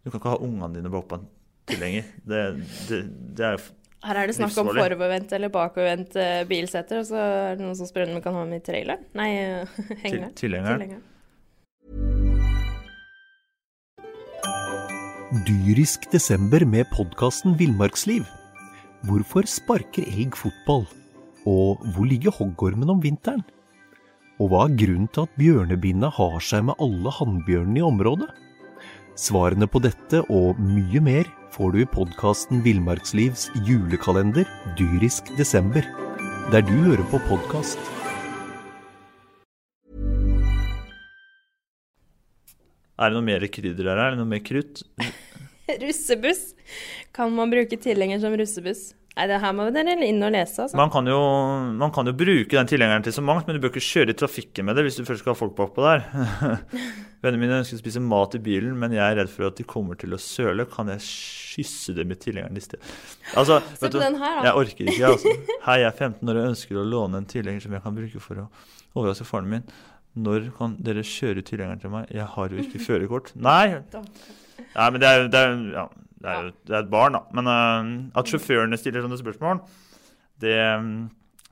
Du 0.00 0.08
kan 0.08 0.16
ikke 0.16 0.30
ha 0.32 0.38
ungene 0.40 0.78
dine 0.78 0.88
bak 0.88 1.10
på 1.10 1.16
en 1.18 1.26
tilhenger. 1.70 2.08
Det, 2.28 2.46
det, 2.88 3.04
det 3.38 3.52
er 3.52 3.62
her 4.00 4.16
er 4.16 4.30
det 4.30 4.36
snakk 4.38 4.54
om 4.62 4.70
forovervendt 4.72 5.32
eller 5.36 5.50
bakovervendt 5.52 6.14
uh, 6.16 6.40
bilseter, 6.48 7.02
og 7.02 7.08
så 7.10 7.20
er 7.20 7.58
det 7.58 7.64
noen 7.66 7.76
som 7.76 7.88
spør 7.88 8.08
om 8.08 8.16
vi 8.16 8.22
kan 8.24 8.36
ha 8.38 8.44
med 8.48 8.62
i 8.62 8.64
traileren. 8.64 9.02
Nei, 9.18 9.28
henger 9.36 9.66
hengeren. 10.06 10.30
Til, 10.32 10.56
tilhengeren. 10.56 11.02
Dyrisk 15.46 16.08
desember 16.10 16.64
med 16.66 16.88
podkasten 16.94 17.58
Villmarksliv. 17.60 18.24
Hvorfor 19.06 19.44
sparker 19.48 20.08
elg 20.08 20.34
fotball? 20.36 20.86
Og 21.48 21.84
hvor 21.92 22.08
ligger 22.08 22.34
hoggormen 22.34 22.90
om 22.92 23.02
vinteren? 23.04 23.44
Og 24.40 24.48
hva 24.48 24.64
er 24.64 24.78
grunnen 24.80 25.10
til 25.12 25.28
at 25.28 25.36
bjørnebinna 25.36 26.08
har 26.16 26.40
seg 26.44 26.64
med 26.70 26.80
alle 26.80 27.12
hannbjørnene 27.20 27.82
i 27.82 27.84
området? 27.84 28.30
Svarene 29.20 29.68
på 29.68 29.82
dette 29.84 30.24
og 30.32 30.56
mye 30.56 31.04
mer 31.04 31.28
får 31.50 31.72
du 31.72 31.80
i 31.82 31.86
podkasten 31.86 32.62
Villmarkslivs 32.62 33.48
julekalender 33.66 34.46
dyrisk 34.78 35.32
desember, 35.38 35.86
der 36.52 36.62
du 36.66 36.74
hører 36.86 37.02
på 37.10 37.18
podkast. 37.26 37.80
Er 43.00 43.08
det 43.08 43.16
noe 43.16 43.24
mer 43.24 43.46
krydder 43.48 43.90
her? 43.90 43.98
Er 44.04 44.14
det 44.14 44.20
noe 44.20 44.28
mer 44.28 44.42
krutt? 44.44 44.84
russebuss. 45.82 46.50
Kan 47.16 47.34
man 47.34 47.50
bruke 47.52 47.78
tilhenger 47.80 48.20
som 48.22 48.36
russebuss? 48.36 48.90
Nei, 49.16 49.26
det 49.26 49.40
her 49.42 49.54
må 49.56 49.66
dere 49.74 49.96
inn 50.06 50.22
og 50.22 50.30
lese. 50.32 50.66
Altså. 50.66 50.78
Man, 50.78 50.92
kan 50.92 51.08
jo, 51.08 51.18
man 51.80 51.90
kan 51.94 52.06
jo 52.06 52.14
bruke 52.16 52.54
den 52.54 52.68
tilhengeren 52.70 53.04
til 53.04 53.16
så 53.16 53.24
mangt, 53.24 53.48
men 53.48 53.56
du 53.56 53.62
bør 53.64 53.72
ikke 53.74 53.82
kjøre 53.82 54.14
i 54.14 54.18
trafikken 54.20 54.68
med 54.68 54.78
det 54.78 54.86
hvis 54.86 55.00
du 55.00 55.06
først 55.08 55.24
skal 55.24 55.34
ha 55.34 55.40
folk 55.40 55.56
bakpå 55.58 55.82
der. 55.82 56.04
Vennene 57.20 57.42
mine 57.42 57.58
ønsker 57.60 57.76
å 57.76 57.80
spise 57.82 58.00
mat 58.00 58.34
i 58.36 58.40
bilen, 58.40 58.72
men 58.80 58.94
jeg 58.96 59.04
er 59.04 59.18
redd 59.18 59.28
for 59.28 59.50
at 59.50 59.58
de 59.58 59.64
kommer 59.68 59.98
til 60.00 60.16
å 60.16 60.18
søle. 60.20 60.64
Kan 60.72 60.88
jeg 60.88 61.04
kysse 61.04 61.92
dem 61.98 62.14
i 62.14 62.16
tilhengeren 62.16 62.56
i 62.56 62.62
stedet? 62.64 62.94
Altså, 63.36 63.58
Se 63.76 63.90
på 63.90 64.00
den 64.00 64.16
her, 64.22 64.38
da. 64.38 64.46
Jeg 64.48 64.60
orker 64.62 64.88
ikke, 64.88 65.10
altså. 65.10 65.34
Hei, 65.66 65.76
jeg 65.82 65.90
er 65.90 65.98
15 65.98 66.32
år 66.32 66.40
og 66.40 66.48
ønsker 66.54 66.80
å 66.80 66.86
låne 66.96 67.20
en 67.20 67.28
tilhenger 67.28 67.66
som 67.66 67.76
jeg 67.76 67.84
kan 67.84 67.98
bruke 67.98 68.24
for 68.24 68.44
å 68.44 68.46
overraske 68.94 69.28
faren 69.28 69.52
min. 69.52 69.68
Når 70.16 70.48
kan 70.56 70.78
dere 70.80 71.04
kjøre 71.06 71.44
tilhengeren 71.46 71.84
til 71.84 71.92
meg? 71.92 72.08
Jeg 72.16 72.24
har 72.32 72.56
jo 72.56 72.64
ikke 72.64 72.80
førerkort. 72.88 73.34
Nei! 73.50 73.66
Nei, 73.76 74.88
men 74.88 75.00
det 75.02 75.12
er, 75.12 75.28
det 75.28 75.44
er, 75.44 75.62
ja, 75.76 75.86
det 76.24 76.34
er, 76.38 76.50
det 76.64 76.78
er 76.78 76.82
et 76.86 76.92
barn, 76.96 77.20
da. 77.20 77.24
Men 77.36 77.52
uh, 77.52 77.94
at 78.16 78.32
sjåførene 78.32 78.80
stiller 78.80 79.04
sånne 79.04 79.20
spørsmål, 79.20 79.60
det 80.40 80.56
um, 80.80 80.94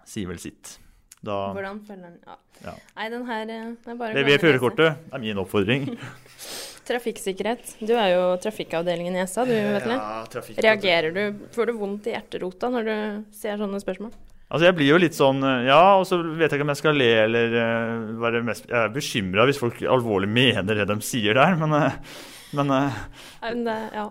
sier 0.08 0.32
vel 0.32 0.40
sitt. 0.40 0.78
Da, 1.18 1.36
Hvordan 1.50 1.80
følger 1.82 2.12
den 2.12 2.18
ja. 2.22 2.36
ja. 2.62 2.74
Nei, 2.94 3.08
den 3.10 3.24
her 3.26 3.50
eh, 3.50 3.70
er 3.90 3.96
bare 3.98 4.14
Lever 4.14 4.42
førerkortet. 4.42 5.08
Er 5.10 5.22
min 5.22 5.40
oppfordring. 5.42 5.88
Trafikksikkerhet. 6.88 7.74
Du 7.84 7.92
er 7.98 8.12
jo 8.14 8.22
trafikkavdelingen 8.40 9.18
i 9.18 9.24
SA, 9.28 9.44
du, 9.48 9.52
vet 9.52 9.88
Ja, 9.90 10.22
Reagerer 10.64 11.12
du 11.12 11.42
Får 11.52 11.68
du 11.68 11.74
vondt 11.76 12.06
i 12.08 12.14
hjerterota 12.14 12.70
når 12.72 12.86
du 12.88 12.96
ser 13.36 13.58
sånne 13.60 13.80
spørsmål? 13.82 14.14
Altså 14.48 14.70
Jeg 14.70 14.76
blir 14.78 14.88
jo 14.94 15.00
litt 15.02 15.18
sånn 15.18 15.42
eh, 15.44 15.66
Ja, 15.68 15.98
og 15.98 16.06
så 16.08 16.20
vet 16.22 16.46
jeg 16.46 16.56
ikke 16.56 16.68
om 16.68 16.72
jeg 16.72 16.80
skal 16.80 16.96
le 16.96 17.10
eller 17.26 17.58
uh, 17.58 18.14
være 18.22 18.44
mest 18.46 18.70
Jeg 18.70 18.78
er 18.80 18.94
bekymra 18.94 19.44
hvis 19.48 19.60
folk 19.60 19.82
alvorlig 19.84 20.30
mener 20.32 20.80
det 20.80 20.88
de 20.88 20.96
sier 21.04 21.36
der, 21.36 21.58
men, 21.60 21.74
uh, 21.74 22.24
men, 22.56 22.72
uh, 22.72 23.84
Ja. 23.92 24.08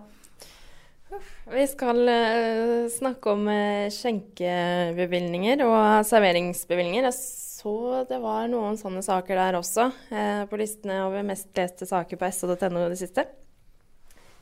Vi 1.48 1.64
skal 1.64 2.02
uh, 2.04 2.88
snakke 2.92 3.32
om 3.32 3.46
uh, 3.48 3.88
skjenkebevilgninger 3.92 5.62
og 5.64 6.04
serveringsbevilgninger. 6.08 7.06
Jeg 7.08 7.16
så 7.58 8.02
det 8.08 8.18
var 8.22 8.50
noen 8.52 8.76
sånne 8.78 9.00
saker 9.02 9.40
der 9.40 9.56
også, 9.58 9.88
uh, 10.12 10.42
på 10.50 10.58
listene 10.60 11.00
over 11.06 11.24
mest 11.26 11.48
leste 11.56 11.88
saker 11.88 12.20
på 12.20 12.30
so.no 12.36 12.84
i 12.84 12.90
det 12.92 13.00
siste. 13.00 13.24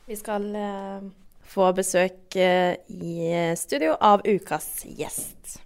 Vi 0.07 0.15
skal 0.19 0.45
få 1.47 1.65
besøk 1.75 2.37
i 2.39 3.15
studio 3.59 3.97
av 3.99 4.23
ukas 4.23 4.85
gjest. 4.87 5.57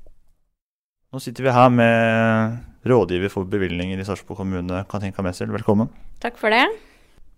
Nå 1.13 1.21
sitter 1.21 1.45
vi 1.45 1.53
her 1.53 1.69
med 1.69 2.89
rådgiver 2.89 3.29
for 3.29 3.45
bevilgninger 3.45 4.01
i 4.01 4.07
Sarpsborg 4.07 4.41
kommune, 4.41 4.81
Katinka 4.89 5.21
Messel. 5.21 5.53
Velkommen. 5.53 5.93
Takk 6.25 6.41
for 6.41 6.49
det. 6.49 6.65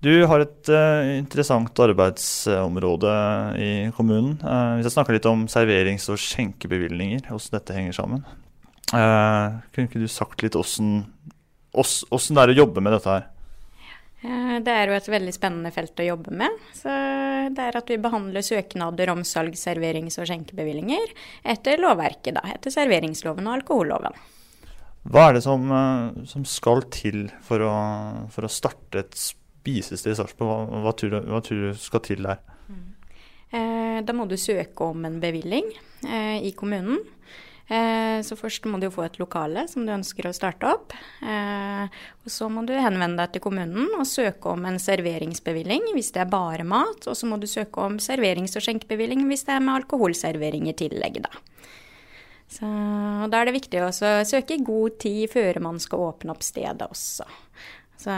Du 0.04 0.12
har 0.28 0.42
et 0.44 0.70
uh, 0.74 1.14
interessant 1.16 1.80
arbeidsområde 1.80 3.12
i 3.56 3.70
kommunen. 3.96 4.34
Uh, 4.44 4.76
hvis 4.76 4.90
jeg 4.90 4.96
snakker 4.98 5.16
litt 5.16 5.28
om 5.30 5.46
serverings- 5.52 6.10
og 6.12 6.20
skjenkebevilgninger, 6.20 7.30
hvordan 7.30 7.54
dette 7.56 7.76
henger 7.78 7.96
sammen. 7.96 8.26
Uh, 8.92 9.64
kunne 9.72 9.88
ikke 9.88 10.02
du 10.02 10.10
sagt 10.12 10.44
litt 10.44 10.58
hvordan 10.60 12.36
det 12.36 12.44
er 12.44 12.52
å 12.52 12.58
jobbe 12.58 12.84
med 12.84 12.94
dette 12.98 13.14
her? 13.14 13.30
Det 14.64 14.72
er 14.72 14.92
jo 14.92 14.96
et 14.96 15.08
veldig 15.12 15.34
spennende 15.36 15.72
felt 15.76 16.00
å 16.00 16.06
jobbe 16.06 16.36
med. 16.40 16.60
Så 16.76 16.92
det 17.56 17.64
er 17.64 17.80
at 17.80 17.90
vi 17.92 17.98
behandler 18.00 18.44
søknader 18.46 19.12
om 19.12 19.24
salg, 19.28 19.56
serverings- 19.60 20.20
og 20.20 20.28
skjenkebevillinger 20.30 21.16
etter 21.56 21.80
lovverket, 21.80 22.38
da. 22.38 22.44
Etter 22.56 22.76
serveringsloven 22.76 23.48
og 23.50 23.56
alkoholloven. 23.58 24.20
Hva 25.12 25.26
er 25.30 25.40
det 25.40 25.44
som, 25.44 25.66
som 26.30 26.46
skal 26.48 26.86
til 26.94 27.26
for 27.44 27.64
å, 27.68 27.74
for 28.32 28.48
å 28.48 28.52
starte 28.52 29.04
et 29.04 29.18
spisested 29.64 30.14
i 30.14 30.20
Sarpsborg? 30.20 30.68
Hva, 30.68 30.84
hva, 30.84 30.94
tror 30.98 31.16
du, 31.16 31.20
hva 31.32 31.42
tror 31.44 31.66
du 31.70 31.80
skal 31.80 32.04
til 32.04 32.28
der? 32.28 32.44
Mm. 32.68 32.84
Eh, 33.54 33.98
da 34.06 34.16
må 34.18 34.28
du 34.28 34.38
søke 34.40 34.90
om 34.90 35.06
en 35.08 35.20
bevilling 35.24 35.70
eh, 36.08 36.42
i 36.44 36.52
kommunen. 36.58 37.00
Eh, 37.72 38.20
så 38.26 38.36
først 38.36 38.66
må 38.68 38.80
du 38.82 38.90
få 38.92 39.06
et 39.06 39.20
lokale 39.22 39.64
som 39.72 39.86
du 39.86 39.94
ønsker 39.94 40.28
å 40.28 40.34
starte 40.36 40.68
opp. 40.68 40.96
Og 41.24 42.32
så 42.32 42.50
må 42.52 42.66
du 42.68 42.74
henvende 42.76 43.22
deg 43.22 43.36
til 43.36 43.46
kommunen 43.46 43.94
og 43.96 44.10
søke 44.10 44.52
om 44.52 44.66
en 44.68 44.82
serveringsbevilling 44.82 45.94
hvis 45.96 46.12
det 46.16 46.26
er 46.26 46.34
bare 46.34 46.68
mat. 46.68 47.08
Og 47.08 47.18
så 47.18 47.30
må 47.30 47.40
du 47.40 47.48
søke 47.50 47.86
om 47.86 48.00
serverings- 48.04 48.58
og 48.60 48.66
skjenkebevilling 48.66 49.24
hvis 49.30 49.46
det 49.48 49.56
er 49.56 49.64
med 49.64 49.84
alkoholservering 49.84 50.70
i 50.70 50.78
tillegg, 50.84 51.24
da. 51.24 51.34
Så 52.54 52.68
da 53.32 53.40
er 53.40 53.50
det 53.50 53.56
viktig 53.56 53.80
å 53.82 53.94
søke 53.94 54.54
i 54.54 54.66
god 54.66 55.00
tid 55.02 55.32
før 55.32 55.58
man 55.64 55.80
skal 55.82 56.04
åpne 56.12 56.36
opp 56.36 56.44
stedet 56.46 56.86
også. 56.86 57.26
Så, 58.04 58.16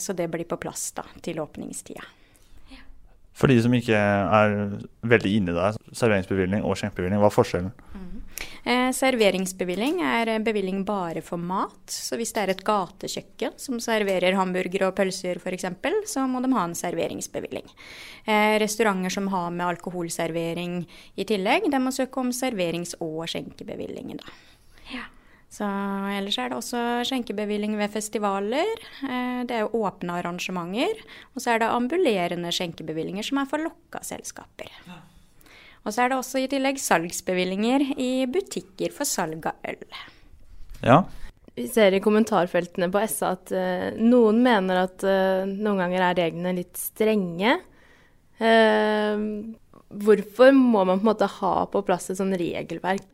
så 0.00 0.16
det 0.16 0.30
blir 0.32 0.48
på 0.48 0.58
plass 0.60 0.88
da, 0.96 1.04
til 1.24 1.42
åpningstida. 1.42 2.04
For 3.36 3.52
de 3.52 3.58
som 3.60 3.74
ikke 3.76 3.96
er 3.96 4.54
veldig 5.04 5.32
inne 5.38 5.52
der, 5.56 5.76
serveringsbevilgning 5.92 6.64
og 6.64 6.78
skjenkebevilgning, 6.80 7.20
hva 7.20 7.28
er 7.28 7.34
forskjellen? 7.34 7.74
Mm. 7.92 8.06
Eh, 8.66 8.88
serveringsbevilgning 8.96 10.00
er 10.02 10.30
bevilgning 10.44 10.80
bare 10.88 11.20
for 11.24 11.38
mat. 11.38 11.84
Så 11.92 12.16
hvis 12.16 12.32
det 12.34 12.42
er 12.42 12.54
et 12.54 12.64
gatekjøkken 12.66 13.58
som 13.60 13.78
serverer 13.82 14.38
hamburgere 14.38 14.88
og 14.88 14.96
pølser 14.96 15.38
f.eks., 15.38 15.68
så 16.08 16.24
må 16.30 16.40
de 16.42 16.50
ha 16.56 16.64
en 16.64 16.74
serveringsbevilgning. 16.78 17.68
Eh, 18.24 18.56
restauranter 18.62 19.12
som 19.12 19.28
har 19.30 19.52
med 19.52 19.68
alkoholservering 19.68 20.80
i 21.14 21.28
tillegg, 21.28 21.68
de 21.70 21.82
må 21.82 21.92
søke 21.94 22.24
om 22.24 22.32
serverings- 22.32 22.96
og 23.04 23.28
skjenkebevilling. 23.30 24.16
Da. 24.16 24.34
Så 25.56 25.66
ellers 26.12 26.36
er 26.36 26.50
det 26.50 26.58
også 26.58 26.80
skjenkebevilling 27.08 27.78
ved 27.78 27.92
festivaler. 27.94 28.72
Eh, 29.06 29.42
det 29.48 29.56
er 29.56 29.62
jo 29.64 29.84
åpne 29.86 30.18
arrangementer. 30.18 31.00
Og 31.32 31.40
så 31.40 31.54
er 31.54 31.62
det 31.62 31.70
ambulerende 31.72 32.52
skjenkebevillinger 32.52 33.24
som 33.24 33.40
er 33.40 33.48
for 33.48 33.64
lokka 33.64 34.02
selskaper. 34.04 34.72
Og 35.86 35.94
så 35.94 36.02
er 36.02 36.12
det 36.12 36.18
også 36.18 36.42
i 36.42 36.50
tillegg 36.50 36.80
salgsbevillinger 36.82 37.86
i 37.94 38.10
butikker 38.28 38.92
for 38.92 39.08
salg 39.08 39.48
av 39.48 39.70
øl. 39.70 39.80
Ja. 40.84 41.00
Vi 41.56 41.64
ser 41.72 41.94
i 41.96 42.02
kommentarfeltene 42.04 42.90
på 42.92 43.00
SA 43.08 43.32
at 43.38 43.52
uh, 43.54 43.94
noen 43.96 44.42
mener 44.44 44.82
at 44.82 45.04
uh, 45.06 45.46
noen 45.48 45.80
ganger 45.80 46.10
er 46.10 46.18
reglene 46.18 46.52
litt 46.58 46.76
strenge. 46.76 47.54
Uh, 48.36 49.54
hvorfor 49.88 50.52
må 50.52 50.82
man 50.82 50.98
på 50.98 51.06
en 51.06 51.12
måte 51.14 51.30
ha 51.38 51.54
på 51.70 51.84
plass 51.86 52.10
et 52.12 52.20
sånn 52.20 52.36
regelverk? 52.36 53.06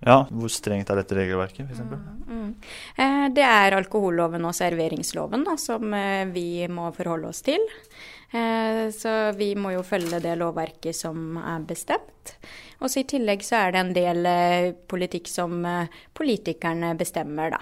Ja, 0.00 0.22
Hvor 0.32 0.48
strengt 0.48 0.88
er 0.88 0.96
dette 1.02 1.16
regelverket, 1.18 1.68
f.eks.? 1.68 1.82
Mm, 1.84 2.28
mm. 2.30 2.52
Eh, 2.96 3.26
det 3.36 3.44
er 3.44 3.76
alkoholloven 3.76 4.46
og 4.48 4.56
serveringsloven 4.56 5.44
da, 5.44 5.58
som 5.60 5.92
eh, 5.92 6.24
vi 6.32 6.64
må 6.72 6.86
forholde 6.96 7.28
oss 7.28 7.42
til. 7.44 7.60
Eh, 8.32 8.86
så 8.96 9.34
vi 9.36 9.52
må 9.60 9.74
jo 9.74 9.82
følge 9.84 10.22
det 10.24 10.38
lovverket 10.40 10.96
som 10.96 11.36
er 11.42 11.66
bestemt. 11.68 12.32
Og 12.80 12.88
så 12.88 13.02
I 13.02 13.10
tillegg 13.12 13.44
så 13.44 13.66
er 13.66 13.74
det 13.74 13.82
en 13.82 13.92
del 13.98 14.30
politikk 14.88 15.28
som 15.28 15.60
politikerne 16.16 16.94
bestemmer, 16.96 17.52
da. 17.58 17.60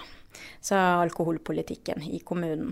Så 0.63 0.79
alkoholpolitikken 0.79 2.05
i 2.07 2.21
kommunen. 2.23 2.71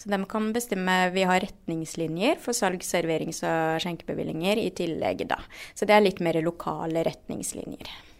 Så 0.00 0.08
de 0.10 0.18
kan 0.28 0.50
bestemme 0.56 1.10
Vi 1.12 1.22
har 1.28 1.44
retningslinjer 1.44 2.40
for 2.42 2.56
salg, 2.56 2.82
serverings- 2.82 3.44
og 3.46 3.78
skjenkebevillinger 3.84 4.58
i 4.58 4.70
tillegg, 4.74 5.28
da. 5.30 5.38
Så 5.78 5.86
det 5.86 5.94
er 5.94 6.06
litt 6.08 6.22
mer 6.24 6.42
lokale 6.42 7.06
retningslinjer. 7.06 8.15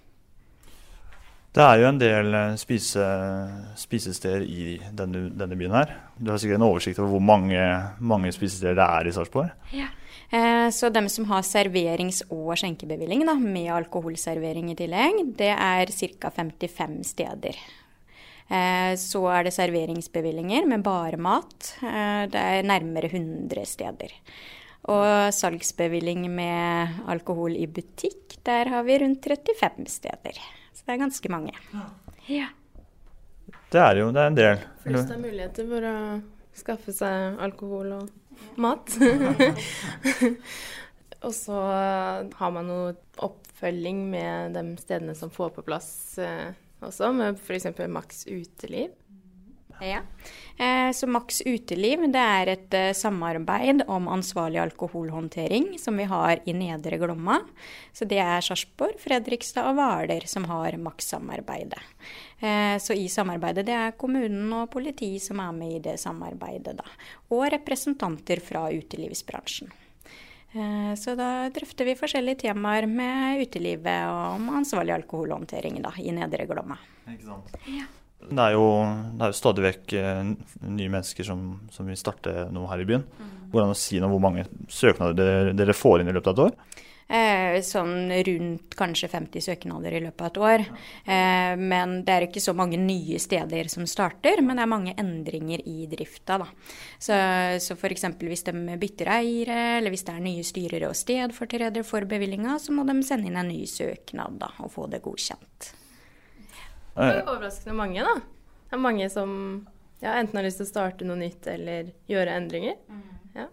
Det 1.57 1.65
er 1.65 1.79
jo 1.81 1.87
en 1.89 1.97
del 1.97 2.35
eh, 2.37 2.57
spise, 2.61 3.05
spisesteder 3.81 4.43
i 4.45 4.75
denne, 4.93 5.31
denne, 5.33 5.57
byen 5.57 5.73
her. 5.73 5.95
Du 6.21 6.29
har 6.29 6.41
sikkert 6.41 6.61
en 6.61 6.67
oversikt 6.67 6.99
over 7.01 7.15
hvor 7.15 7.23
mange, 7.25 7.61
mange 7.97 8.33
spisesteder 8.37 8.77
det 8.77 8.85
er 8.85 9.09
i 9.09 9.15
Sarpsborg? 9.17 9.55
Ja. 9.73 9.87
Eh, 10.29 10.67
så 10.75 10.91
dem 10.93 11.09
som 11.09 11.25
har 11.31 11.47
serverings- 11.49 12.27
og 12.29 12.51
skjenkebevilling 12.61 13.25
da, 13.25 13.39
med 13.41 13.71
alkoholservering 13.73 14.69
i 14.75 14.77
tillegg, 14.77 15.23
det 15.39 15.55
er 15.55 15.95
ca. 15.97 16.33
55 16.43 16.99
steder. 17.15 17.57
Eh, 18.53 18.93
så 19.01 19.25
er 19.33 19.49
det 19.49 19.55
serveringsbevillinger 19.57 20.69
med 20.69 20.85
bare 20.85 21.17
mat. 21.17 21.73
Det 21.81 22.43
er 22.43 22.69
nærmere 22.69 23.09
100 23.09 23.65
steder. 23.73 24.13
Og 24.93 25.33
salgsbevilling 25.33 26.29
med 26.37 27.01
alkohol 27.09 27.57
i 27.57 27.65
butikk, 27.65 28.43
der 28.45 28.69
har 28.77 28.85
vi 28.85 29.01
rundt 29.01 29.25
35 29.25 29.89
steder. 29.97 30.45
Det 30.87 30.95
er 30.95 31.03
ganske 31.03 31.31
mange. 31.33 31.53
Ja. 32.31 32.47
Det 33.75 33.81
er 33.83 33.99
jo 33.99 34.11
det 34.15 34.23
er 34.23 34.31
en 34.31 34.39
del. 34.39 34.61
Flest 34.85 35.11
er 35.11 35.19
muligheter 35.19 35.67
for 35.67 35.87
å 35.91 35.97
skaffe 36.57 36.95
seg 36.95 37.41
alkohol 37.43 37.91
og 37.97 38.61
mat. 38.63 38.95
og 41.27 41.35
så 41.35 41.59
har 42.39 42.55
man 42.55 42.71
noe 42.71 42.95
oppfølging 43.27 44.05
med 44.13 44.55
de 44.55 44.65
stedene 44.79 45.17
som 45.19 45.33
får 45.35 45.57
på 45.57 45.67
plass 45.67 45.91
eh, 46.23 46.55
også, 46.87 47.11
med 47.19 47.41
f.eks. 47.43 47.67
Maks 47.91 48.23
uteliv. 48.31 48.95
Ja. 49.81 50.03
Eh, 50.57 50.93
så 50.93 51.07
Maks 51.07 51.43
uteliv 51.45 52.07
det 52.13 52.21
er 52.21 52.51
et 52.55 52.75
eh, 52.75 52.93
samarbeid 52.97 53.83
om 53.93 54.09
ansvarlig 54.09 54.61
alkoholhåndtering 54.63 55.75
som 55.79 55.99
vi 56.01 56.07
har 56.09 56.41
i 56.49 56.55
Nedre 56.57 56.97
Glomma. 57.01 57.43
Så 57.93 58.09
det 58.09 58.23
er 58.23 58.45
Sarpsborg, 58.45 58.97
Fredrikstad 59.03 59.69
og 59.69 59.77
Hvaler 59.77 60.25
som 60.31 60.47
har 60.49 60.79
Maks-samarbeidet. 60.81 61.83
Eh, 62.41 62.77
så 62.81 62.97
i 62.97 63.05
samarbeidet 63.13 63.67
det 63.69 63.77
er 63.77 63.99
kommunen 64.01 64.55
og 64.57 64.71
politi 64.73 65.17
som 65.21 65.43
er 65.45 65.53
med 65.57 65.77
i 65.77 65.83
det 65.91 65.99
samarbeidet, 66.01 66.79
da. 66.81 66.89
Og 67.37 67.45
representanter 67.53 68.41
fra 68.41 68.71
utelivsbransjen. 68.73 69.75
Så 70.97 71.13
da 71.19 71.51
drøfter 71.53 71.85
vi 71.85 71.93
forskjellige 71.99 72.47
temaer 72.47 72.87
med 72.89 73.43
utelivet 73.43 74.07
og 74.09 74.39
om 74.39 74.47
ansvarlig 74.57 74.95
alkoholhåndtering 74.95 75.83
da, 75.85 75.93
i 76.01 76.15
Nedre 76.17 76.47
Glomma. 76.49 76.79
Ikke 77.13 77.27
sant. 77.27 77.53
Ja. 77.69 77.85
Det 78.17 78.43
er, 78.43 78.57
jo, 78.57 78.65
det 79.15 79.23
er 79.23 79.31
jo, 79.31 79.37
stadig 79.39 79.63
vekk 79.67 79.93
eh, 80.01 80.23
nye 80.67 80.91
mennesker 80.91 81.27
som, 81.27 81.43
som, 81.71 81.87
vil 81.87 81.99
starte 82.01 82.49
noe 82.55 82.67
her 82.73 82.83
i 82.83 82.89
byen. 82.89 83.05
Mm. 83.05 83.37
Hvordan 83.53 83.75
å 83.75 83.79
si 83.79 84.01
noe 84.03 84.11
hvor 84.11 84.25
mange 84.25 84.47
søknader 84.73 85.15
dere, 85.19 85.55
dere, 85.55 85.77
får 85.77 86.03
inn 86.03 86.11
i 86.11 86.17
løpet 86.17 86.33
av 86.33 86.35
et 86.35 86.45
år? 86.49 86.83
Eh, 87.07 87.61
sånn 87.63 88.11
rundt 88.27 88.75
kanskje 88.75 89.13
50 89.13 89.45
søknader 89.45 89.95
i 89.95 90.03
løpet 90.09 90.25
av 90.25 90.33
et 90.33 90.41
år. 90.43 90.67
Eh, 91.07 91.53
men 91.61 92.01
det 92.09 92.17
er 92.17 92.27
ikke 92.27 92.43
så 92.43 92.57
mange 92.57 92.81
nye 92.83 93.21
steder 93.23 93.71
som 93.71 93.87
starter, 93.87 94.43
men 94.43 94.59
det 94.59 94.67
er 94.67 94.75
mange 94.75 94.97
endringer 94.99 95.63
i 95.63 95.87
drifta. 95.93 96.41
Da. 96.43 96.51
Så, 96.99 97.15
så 97.63 97.79
f.eks. 97.79 98.11
hvis 98.27 98.47
de 98.51 98.79
bytter 98.83 99.15
eiere, 99.21 99.63
eller 99.79 99.95
hvis 99.95 100.09
det 100.09 100.17
er 100.17 100.27
nye 100.27 100.47
styrere 100.47 100.91
og 100.91 100.99
stedfortredere 100.99 101.87
for 101.87 102.11
bevillinga, 102.11 102.59
så 102.59 102.75
må 102.75 102.89
de 102.91 102.99
sende 103.07 103.31
inn 103.31 103.39
en 103.39 103.55
ny 103.55 103.63
søknad 103.71 104.41
da, 104.43 104.57
og 104.65 104.75
få 104.75 104.91
det 104.91 105.05
godkjent. 105.07 105.77
Det 106.97 107.13
er 107.21 107.27
overraskende 107.29 107.77
mange, 107.77 108.05
da. 108.07 108.15
Det 108.67 108.77
er 108.77 108.83
mange 108.83 109.09
som 109.13 109.33
ja, 110.03 110.15
enten 110.19 110.39
har 110.39 110.47
lyst 110.47 110.61
til 110.61 110.67
å 110.67 110.71
starte 110.71 111.09
noe 111.09 111.19
nytt 111.21 111.47
eller 111.51 111.91
gjøre 112.11 112.37
endringer. 112.41 112.79
Ja, 113.37 113.49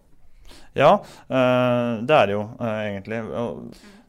ja 0.78 0.94
uh, 1.00 2.04
det 2.04 2.16
er 2.18 2.30
det 2.30 2.38
jo 2.38 2.46
uh, 2.60 2.70
egentlig. 2.84 3.20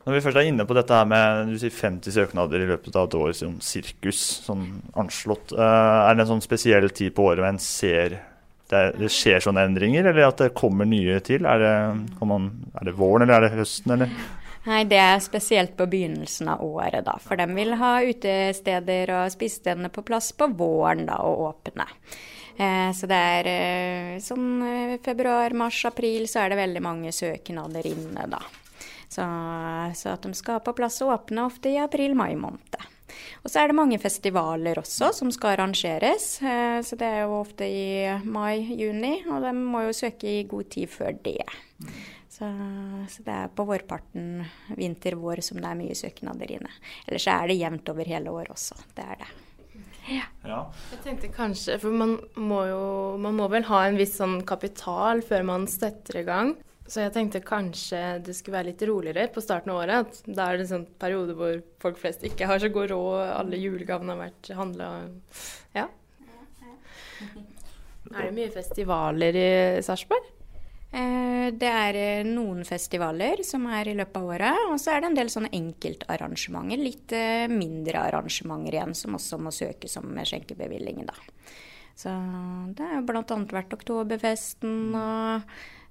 Når 0.05 0.17
vi 0.17 0.23
først 0.27 0.39
er 0.41 0.51
inne 0.51 0.67
på 0.69 0.77
dette 0.77 0.99
her 0.99 1.09
med 1.09 1.53
du 1.53 1.57
sier 1.61 1.73
50 1.73 2.15
søknader 2.15 2.63
i 2.63 2.69
løpet 2.69 2.97
av 2.99 3.09
et 3.09 3.19
år, 3.21 3.33
sånn 3.39 3.59
sirkus, 3.65 4.21
sånn 4.45 4.67
anslått. 5.01 5.55
Uh, 5.57 5.65
er 5.65 6.15
det 6.15 6.27
en 6.27 6.33
sånn 6.35 6.45
spesiell 6.45 6.89
tid 6.91 7.15
på 7.17 7.31
året 7.31 7.43
hvor 7.43 7.51
en 7.53 7.63
ser 7.63 8.19
det, 8.19 8.79
er, 8.79 8.95
det, 8.99 9.11
skjer 9.13 9.45
sånne 9.45 9.67
endringer, 9.69 10.07
eller 10.09 10.31
at 10.31 10.41
det 10.41 10.55
kommer 10.57 10.89
nye 10.89 11.19
til? 11.25 11.47
Er 11.49 11.61
det, 11.63 11.75
man, 12.27 12.49
er 12.81 12.89
det 12.89 12.97
våren, 12.99 13.27
eller 13.27 13.39
er 13.39 13.47
det 13.47 13.61
høsten, 13.61 13.95
eller? 13.97 14.13
Nei, 14.65 14.85
det 14.89 14.97
er 14.97 15.19
spesielt 15.21 15.75
på 15.77 15.87
begynnelsen 15.93 16.49
av 16.49 16.63
året, 16.65 17.05
da. 17.05 17.19
For 17.21 17.37
de 17.37 17.45
vil 17.53 17.75
ha 17.77 17.99
utesteder 18.01 19.13
og 19.13 19.33
spisestedene 19.35 19.91
på 19.93 20.05
plass 20.07 20.31
på 20.33 20.49
våren, 20.57 21.05
da, 21.09 21.19
og 21.21 21.51
åpne. 21.51 21.85
Eh, 22.57 22.89
så 22.97 23.09
det 23.11 23.19
er 23.19 23.51
sånn 24.25 24.49
februar, 25.05 25.53
mars, 25.59 25.83
april, 25.91 26.25
så 26.31 26.45
er 26.45 26.55
det 26.55 26.63
veldig 26.63 26.85
mange 26.85 27.13
søknader 27.13 27.91
inne, 27.93 28.25
da. 28.33 28.41
Så, 29.05 29.27
så, 29.95 30.15
at 30.17 30.25
de 30.25 30.33
skal 30.35 30.65
på 30.65 30.75
plass 30.75 31.03
og 31.05 31.13
åpne 31.15 31.45
ofte 31.47 31.71
i 31.71 31.79
april-mai 31.83 32.33
måned. 32.41 32.81
Og 33.45 33.53
så 33.53 33.61
er 33.61 33.71
det 33.71 33.77
mange 33.77 34.01
festivaler 34.01 34.81
også 34.81 35.13
som 35.15 35.29
skal 35.31 35.53
arrangeres. 35.53 36.25
Så 36.41 36.97
det 36.99 37.07
er 37.07 37.21
jo 37.23 37.37
ofte 37.37 37.69
i 37.69 38.09
mai-juni, 38.25 39.21
og 39.29 39.45
de 39.45 39.53
må 39.55 39.85
jo 39.85 39.95
søke 39.95 40.41
i 40.41 40.47
god 40.51 40.73
tid 40.73 40.91
før 40.91 41.15
det. 41.23 41.45
Så, 42.35 42.49
så, 43.09 43.23
det 43.23 43.35
er 43.35 43.51
på 43.55 43.67
vårparten, 43.69 44.43
vinter-vår, 44.75 45.43
som 45.47 45.61
det 45.63 45.71
er 45.71 45.79
mye 45.79 45.95
søknader 45.95 46.51
inne. 46.57 46.71
Ellers 47.07 47.29
er 47.31 47.47
det 47.47 47.61
jevnt 47.61 47.91
over 47.93 48.11
hele 48.11 48.33
året 48.35 48.51
også. 48.51 48.79
Det 48.97 49.05
er 49.07 49.21
det. 49.21 49.29
Ja. 50.11 50.25
ja. 50.45 50.59
Jeg 50.91 51.03
tenkte 51.05 51.31
kanskje, 51.33 51.79
for 51.81 51.95
man 51.95 52.19
må 52.37 52.59
jo 52.69 52.83
Man 53.23 53.39
må 53.39 53.47
vel 53.49 53.65
ha 53.71 53.87
en 53.87 53.97
viss 53.97 54.19
sånn 54.19 54.43
kapital 54.45 55.23
før 55.25 55.47
man 55.49 55.69
støtter 55.71 56.21
i 56.21 56.27
gang. 56.27 56.53
Så 56.85 57.01
jeg 57.01 57.15
tenkte 57.15 57.41
kanskje 57.41 58.03
det 58.27 58.35
skulle 58.37 58.59
være 58.59 58.73
litt 58.73 58.83
roligere 58.85 59.31
på 59.33 59.41
starten 59.41 59.73
av 59.73 59.81
året. 59.85 60.05
At 60.05 60.27
da 60.27 60.51
er 60.51 60.59
det 60.59 60.67
en 60.67 60.73
sånn 60.75 60.91
periode 61.01 61.39
hvor 61.39 61.63
folk 61.81 62.03
flest 62.03 62.27
ikke 62.27 62.51
har 62.51 62.61
så 62.61 62.69
god 62.75 62.91
råd, 62.93 63.23
alle 63.39 63.63
julegavene 63.63 64.17
har 64.17 64.25
vært 64.27 64.55
handla 64.59 64.91
Ja. 65.79 65.89
Er 68.13 68.27
det 68.27 68.35
mye 68.37 68.53
festivaler 68.53 69.39
i 69.39 69.51
Sarpsborg? 69.87 70.34
Eh, 70.95 71.49
det 71.59 71.71
er 71.71 71.97
eh, 71.99 72.27
noen 72.27 72.63
festivaler 72.67 73.43
som 73.47 73.67
er 73.67 73.91
i 73.91 73.97
løpet 73.99 74.21
av 74.21 74.29
året, 74.37 74.61
og 74.71 74.79
så 74.79 74.95
er 74.95 75.03
det 75.03 75.11
en 75.11 75.19
del 75.19 75.33
sånne 75.33 75.51
enkeltarrangementer. 75.57 76.83
Litt 76.83 77.15
eh, 77.17 77.47
mindre 77.51 78.05
arrangementer 78.07 78.79
igjen, 78.79 78.95
som 78.99 79.19
også 79.19 79.41
må 79.43 79.51
søkes 79.55 79.99
om 79.99 80.15
skjenkebevilling, 80.23 81.03
da. 81.09 81.17
Så 81.99 82.11
det 82.75 82.87
har 82.91 83.03
bl.a. 83.07 83.23
vært 83.55 83.75
Oktoberfesten 83.75 84.95
og 84.99 85.45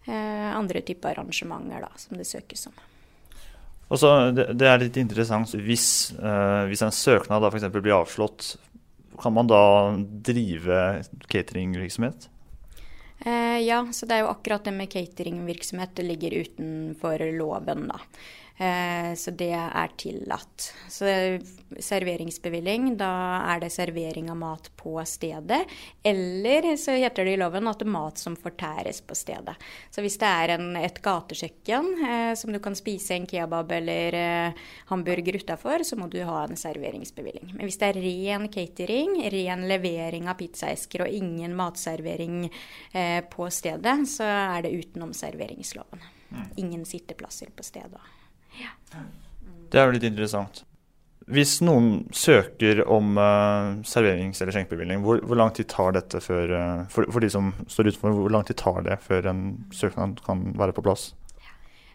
eh, 0.08 0.50
andre 0.52 0.84
typer 0.84 1.14
arrangementer 1.14 1.84
da, 1.84 1.92
som 2.00 2.20
det 2.20 2.28
søkes 2.28 2.68
om. 2.72 2.82
Og 3.92 4.00
så, 4.00 4.10
det, 4.34 4.50
det, 4.58 4.68
er 4.68 4.82
litt 4.82 4.98
interessant. 5.00 5.52
Hvis, 5.68 5.88
eh, 6.16 6.64
hvis 6.72 6.84
en 6.86 6.96
søknad 6.96 7.46
f.eks. 7.50 7.68
blir 7.76 8.00
avslått, 8.00 8.56
kan 9.22 9.36
man 9.36 9.52
da 9.52 9.64
drive 10.26 11.04
cateringvirksomhet? 11.30 12.32
Eh, 13.26 13.60
ja, 13.64 13.88
så 13.94 14.06
det 14.06 14.16
er 14.18 14.26
jo 14.26 14.32
akkurat 14.34 14.66
det 14.68 14.74
med 14.76 14.92
cateringvirksomhet 14.92 15.96
det 15.96 16.08
ligger 16.08 16.40
utenfor 16.44 17.24
loven, 17.38 17.88
da. 17.88 18.02
Eh, 18.58 19.14
så 19.18 19.32
det 19.34 19.54
er 19.56 19.94
tillatt. 19.98 20.68
Så 20.90 21.10
serveringsbevilling, 21.82 22.92
da 23.00 23.10
er 23.50 23.64
det 23.64 23.72
servering 23.74 24.30
av 24.30 24.38
mat 24.38 24.70
på 24.78 24.94
stedet. 25.10 25.64
Eller 26.06 26.68
så 26.78 26.94
heter 27.02 27.26
det 27.26 27.34
i 27.34 27.40
loven 27.42 27.68
at 27.72 27.82
det 27.82 27.88
er 27.88 27.96
mat 27.96 28.22
som 28.22 28.38
fortæres 28.38 29.02
på 29.02 29.18
stedet. 29.18 29.58
Så 29.90 30.06
hvis 30.06 30.20
det 30.22 30.30
er 30.30 30.56
en, 30.58 30.70
et 30.78 31.02
gatekjøkken 31.02 31.92
eh, 32.06 32.34
som 32.38 32.54
du 32.54 32.62
kan 32.64 32.78
spise 32.78 33.18
en 33.18 33.28
kebab 33.30 33.74
eller 33.74 34.20
eh, 34.22 34.64
hamburger 34.94 35.42
utafor, 35.42 35.86
så 35.88 35.98
må 35.98 36.12
du 36.14 36.22
ha 36.22 36.44
en 36.46 36.60
serveringsbevilling. 36.60 37.56
Men 37.58 37.66
hvis 37.66 37.82
det 37.82 37.90
er 37.90 38.02
ren 38.06 38.50
catering, 38.54 39.18
ren 39.34 39.68
levering 39.70 40.30
av 40.30 40.38
pizzaesker 40.38 41.08
og 41.08 41.22
ingen 41.22 41.58
matservering 41.58 42.44
eh, 42.46 43.22
på 43.34 43.50
stedet, 43.50 43.98
så 44.14 44.30
er 44.30 44.68
det 44.68 44.78
utenom 44.78 45.16
serveringsloven. 45.18 46.06
Mm. 46.34 46.46
Ingen 46.62 46.86
sitteplasser 46.86 47.50
på 47.54 47.66
stedet. 47.66 48.02
Det 49.74 49.82
er 49.82 49.90
jo 49.90 49.96
litt 49.96 50.06
interessant. 50.06 50.62
Hvis 51.34 51.62
noen 51.64 52.04
søker 52.12 52.84
om 52.92 53.16
uh, 53.16 53.80
serverings- 53.88 54.42
eller 54.44 54.56
skjenkebevilling, 54.56 55.04
hvor, 55.06 55.22
hvor, 55.24 55.40
lang 55.40 55.54
tid 55.56 55.70
tar 55.72 55.96
dette 55.96 56.20
før 56.22 56.52
uh, 56.52 56.82
for, 56.92 57.08
for, 57.08 57.24
de 57.24 57.30
som 57.32 57.54
står 57.66 57.94
utenfor, 57.94 58.18
hvor 58.18 58.34
lang 58.34 58.44
tid 58.48 58.60
tar 58.60 58.82
det 58.84 59.00
før 59.06 59.30
en 59.32 59.44
søknad 59.74 60.20
kan 60.26 60.50
være 60.60 60.76
på 60.76 60.84
plass? 60.84 61.14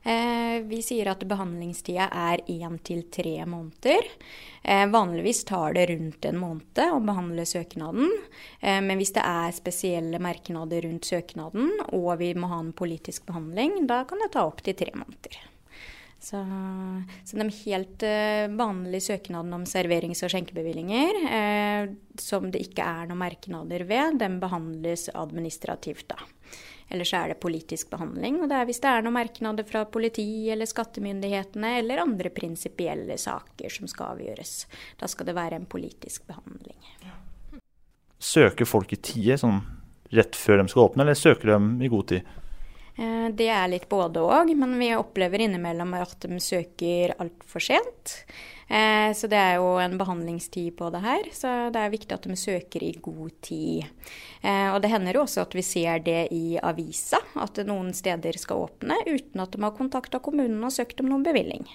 Eh, 0.08 0.62
vi 0.64 0.78
sier 0.80 1.10
at 1.10 1.24
behandlingstida 1.28 2.06
er 2.08 2.40
én 2.48 2.78
til 2.86 3.02
tre 3.12 3.34
måneder. 3.44 4.06
Vanligvis 4.88 5.42
tar 5.48 5.74
det 5.76 5.88
rundt 5.90 6.24
en 6.28 6.38
måned 6.40 6.80
å 6.82 7.00
behandle 7.04 7.44
søknaden. 7.48 8.10
Men 8.62 9.00
hvis 9.00 9.14
det 9.16 9.24
er 9.26 9.54
spesielle 9.56 10.20
merknader 10.22 10.86
rundt 10.86 11.08
søknaden, 11.08 11.70
og 11.96 12.10
vi 12.22 12.32
må 12.38 12.50
ha 12.52 12.62
en 12.62 12.72
politisk 12.76 13.26
behandling, 13.28 13.86
da 13.90 14.02
kan 14.08 14.22
det 14.22 14.32
ta 14.36 14.46
opptil 14.48 14.76
tre 14.78 14.94
måneder. 14.96 15.40
Så, 16.20 16.40
så 17.24 17.36
de 17.38 17.46
helt 17.64 18.02
uh, 18.02 18.56
vanlige 18.58 19.06
søknadene 19.06 19.60
om 19.60 19.66
serverings- 19.70 20.24
og 20.26 20.32
skjenkebevillinger, 20.32 21.20
eh, 21.30 21.92
som 22.18 22.48
det 22.50 22.64
ikke 22.66 22.82
er 22.82 23.06
noen 23.06 23.22
merknader 23.22 23.84
ved, 23.86 24.18
de 24.18 24.28
behandles 24.42 25.06
administrativt 25.14 26.08
da. 26.10 26.18
Ellers 26.88 27.12
er 27.14 27.30
det 27.30 27.38
politisk 27.42 27.90
behandling. 27.92 28.40
Og 28.42 28.50
det 28.50 28.56
er 28.58 28.66
hvis 28.68 28.80
det 28.82 28.90
er 28.90 29.04
noen 29.04 29.18
merknader 29.18 29.66
fra 29.68 29.84
politi 29.86 30.48
eller 30.50 30.68
skattemyndighetene 30.68 31.74
eller 31.82 32.02
andre 32.02 32.32
prinsipielle 32.34 33.18
saker 33.20 33.72
som 33.72 33.90
skal 33.90 34.16
avgjøres. 34.16 34.54
Da 34.98 35.08
skal 35.10 35.28
det 35.28 35.36
være 35.36 35.60
en 35.60 35.68
politisk 35.68 36.24
behandling. 36.30 36.78
Søker 38.18 38.66
folk 38.66 38.92
i 38.96 38.98
tide, 38.98 39.36
sånn 39.38 39.60
rett 40.16 40.36
før 40.36 40.62
de 40.62 40.72
skal 40.72 40.88
åpne, 40.88 41.04
eller 41.04 41.18
søker 41.18 41.52
de 41.52 41.84
i 41.84 41.92
god 41.92 42.08
tid? 42.14 42.36
Eh, 42.98 43.28
det 43.30 43.46
er 43.54 43.68
litt 43.70 43.86
både 43.90 44.22
òg, 44.26 44.50
men 44.58 44.74
vi 44.80 44.90
opplever 44.96 45.44
innimellom 45.44 45.94
at 46.00 46.18
de 46.26 46.40
søker 46.42 47.14
altfor 47.22 47.62
sent. 47.62 48.14
Eh, 48.68 49.14
så 49.16 49.30
det 49.30 49.38
er 49.38 49.54
jo 49.56 49.76
en 49.80 49.94
behandlingstid 50.00 50.74
på 50.76 50.90
det 50.92 51.00
her, 51.04 51.30
så 51.32 51.52
det 51.72 51.80
er 51.80 51.94
viktig 51.94 52.16
at 52.16 52.26
de 52.26 52.36
søker 52.36 52.84
i 52.84 52.92
god 53.00 53.32
tid. 53.46 53.86
Eh, 54.42 54.68
og 54.74 54.82
det 54.82 54.90
hender 54.92 55.16
jo 55.16 55.24
også 55.24 55.46
at 55.46 55.54
vi 55.56 55.64
ser 55.64 56.02
det 56.04 56.26
i 56.34 56.58
avisa, 56.58 57.22
at 57.38 57.62
noen 57.68 57.94
steder 57.96 58.36
skal 58.40 58.66
åpne 58.66 58.98
uten 59.06 59.46
at 59.46 59.54
de 59.54 59.62
har 59.62 59.76
kontakta 59.78 60.20
kommunen 60.20 60.60
og 60.66 60.74
søkt 60.74 61.00
om 61.00 61.12
noen 61.12 61.24
bevilling. 61.26 61.68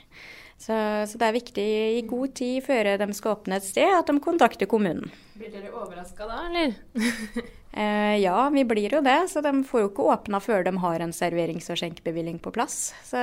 Så, 0.57 0.75
så, 1.09 1.17
det 1.19 1.27
er 1.27 1.35
viktig 1.35 1.65
i 1.97 2.03
god 2.07 2.33
tid 2.37 2.63
før 2.63 2.93
de 3.01 3.07
skal 3.17 3.35
åpne 3.35 3.57
et 3.59 3.65
sted, 3.67 3.89
at 3.97 4.07
de 4.07 4.15
kontakter 4.23 4.69
kommunen. 4.69 5.11
Blir 5.35 5.51
dere 5.51 5.73
overraska 5.75 6.27
da, 6.29 6.37
eller? 6.47 6.75
eh, 7.83 8.15
ja, 8.21 8.37
vi 8.53 8.63
blir 8.69 8.95
jo 8.95 9.01
det. 9.03 9.17
Så 9.33 9.43
de 9.43 9.51
får 9.67 9.83
jo 9.83 9.89
ikke 9.91 10.07
åpna 10.13 10.39
før 10.43 10.63
de 10.67 10.75
har 10.85 11.03
en 11.03 11.15
serverings- 11.15 11.67
og 11.73 11.81
skjenkebevilling 11.81 12.39
på 12.43 12.53
plass. 12.55 12.93
Så, 13.03 13.19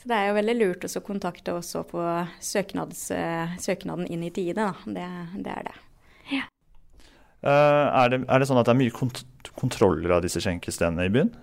så, 0.00 0.08
det 0.10 0.18
er 0.18 0.30
jo 0.30 0.38
veldig 0.40 0.56
lurt 0.58 0.88
å 0.88 1.04
kontakte 1.06 1.54
oss 1.60 1.74
og 1.78 1.94
få 1.94 2.08
søknaden 2.42 4.08
inn 4.08 4.26
i 4.26 4.32
tide, 4.34 4.58
da. 4.58 4.72
Det, 4.86 5.06
det 5.38 5.54
er 5.54 5.70
det. 5.70 5.78
Ja. 6.32 6.48
Uh, 7.44 7.92
er, 7.92 8.08
det, 8.08 8.22
er, 8.24 8.40
det, 8.40 8.46
sånn 8.48 8.56
at 8.56 8.64
det 8.64 8.72
er 8.72 8.80
mye 8.80 8.92
kont 8.94 9.20
kontroller 9.54 10.14
av 10.16 10.22
disse 10.24 10.40
skjenkestedene 10.40 11.04
i 11.04 11.12
byen? 11.12 11.34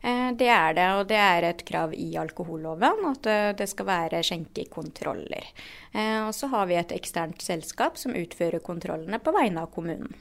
Eh, 0.00 0.30
det 0.32 0.48
er 0.48 0.74
det, 0.76 0.86
og 0.96 1.04
det 1.10 1.18
er 1.20 1.46
et 1.50 1.62
krav 1.68 1.92
i 1.92 2.08
alkoholloven 2.20 3.04
at 3.10 3.28
eh, 3.28 3.50
det 3.58 3.68
skal 3.68 3.88
være 3.90 4.22
skjenkekontroller. 4.24 5.50
Eh, 5.92 6.18
og 6.24 6.32
så 6.36 6.48
har 6.54 6.70
vi 6.70 6.78
et 6.80 6.94
eksternt 6.96 7.44
selskap 7.44 8.00
som 8.00 8.16
utfører 8.16 8.64
kontrollene 8.64 9.20
på 9.20 9.34
vegne 9.36 9.66
av 9.66 9.72
kommunen. 9.74 10.12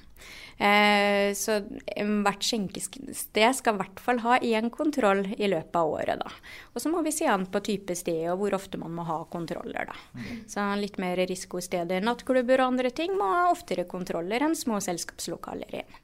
Så 0.60 1.54
hvert 1.96 2.44
skjenkested 2.44 3.54
skal 3.56 3.78
i 3.78 3.80
hvert 3.80 4.02
fall 4.04 4.18
ha 4.26 4.34
én 4.44 4.68
kontroll 4.74 5.22
i 5.38 5.48
løpet 5.48 5.78
av 5.80 5.94
året. 5.94 6.20
da. 6.20 6.34
Og 6.74 6.84
så 6.84 6.92
må 6.92 7.00
vi 7.06 7.13
se 7.15 7.30
an 7.32 7.46
på 7.48 7.62
type 7.63 7.96
sted 7.96 8.26
og 8.34 8.42
hvor 8.42 8.58
ofte 8.58 8.82
man 8.82 8.92
må 8.98 9.06
ha 9.08 9.22
kontroller. 9.32 9.88
da. 9.88 9.96
Mm. 10.20 10.44
Så 10.52 10.68
litt 10.82 11.00
mer 11.00 11.15
risikosteder, 11.24 12.04
nattklubber 12.04 12.60
og 12.60 12.74
andre 12.74 12.92
ting 12.92 13.15
må 13.15 13.32
ha 13.32 13.48
oftere 13.54 13.88
kontroller 13.88 14.44
enn 14.44 14.60
små 14.60 14.84
selskapslokaler 14.84 15.80
igjen. 15.80 16.00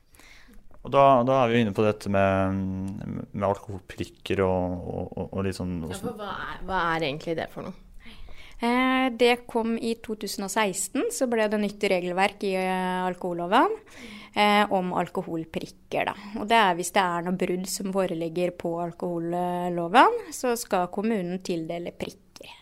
Og 0.86 0.92
da, 0.94 1.06
da, 1.26 1.40
er 1.42 1.50
vi 1.50 1.64
inne 1.64 1.74
på 1.74 1.82
dette 1.82 2.12
med, 2.14 2.60
med 3.34 3.48
alkoholprikker 3.48 4.44
og, 4.46 4.76
og, 4.86 5.24
og, 5.32 5.40
litt 5.48 5.58
sånn 5.58 5.80
ja, 5.82 5.98
hva, 5.98 6.30
er, 6.30 6.62
hva, 6.68 6.82
er, 6.94 7.08
egentlig 7.08 7.34
det 7.40 7.48
for 7.54 7.66
noe? 7.66 7.82
Eh, 8.62 9.08
det 9.18 9.48
kom 9.50 9.74
i 9.82 9.96
2016, 10.06 11.10
så 11.12 11.28
ble 11.32 11.48
det 11.52 11.60
nytt 11.60 11.88
regelverk 11.92 12.46
i 12.48 12.54
eh, 12.62 13.02
alkoholloven 13.04 13.74
eh, 14.38 14.62
om 14.78 14.94
alkoholprikker. 14.96 16.12
Da. 16.12 16.16
Og 16.40 16.46
det 16.54 16.62
er 16.62 16.78
hvis 16.78 16.94
det 16.96 17.04
er 17.04 17.26
noe 17.26 17.42
brudd 17.42 17.66
som 17.72 17.90
foreligger 17.96 18.54
på 18.56 18.78
alkoholloven, 18.86 20.22
så 20.38 20.54
skal 20.60 20.92
kommunen 20.94 21.42
tildele 21.46 21.98
prikker. 21.98 22.54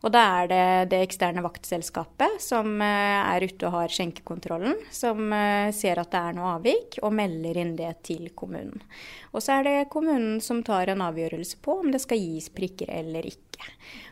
Og 0.00 0.12
da 0.14 0.20
er 0.40 0.46
det 0.48 0.66
det 0.94 1.00
eksterne 1.04 1.42
vaktselskapet 1.44 2.38
som 2.40 2.80
eh, 2.80 3.20
er 3.20 3.44
ute 3.44 3.68
og 3.68 3.74
har 3.74 3.92
skjenkekontrollen, 3.92 4.78
som 4.94 5.32
eh, 5.36 5.68
ser 5.76 6.00
at 6.00 6.12
det 6.14 6.22
er 6.22 6.36
noe 6.38 6.54
avvik, 6.54 6.96
og 7.04 7.12
melder 7.18 7.60
inn 7.60 7.74
det 7.76 7.92
til 8.08 8.30
kommunen. 8.36 8.80
Og 9.34 9.44
så 9.44 9.58
er 9.58 9.66
det 9.66 9.90
kommunen 9.92 10.40
som 10.44 10.62
tar 10.64 10.92
en 10.92 11.04
avgjørelse 11.04 11.60
på 11.60 11.80
om 11.82 11.92
det 11.92 12.00
skal 12.00 12.22
gis 12.22 12.48
prikker 12.54 12.88
eller 12.96 13.28
ikke. 13.28 13.68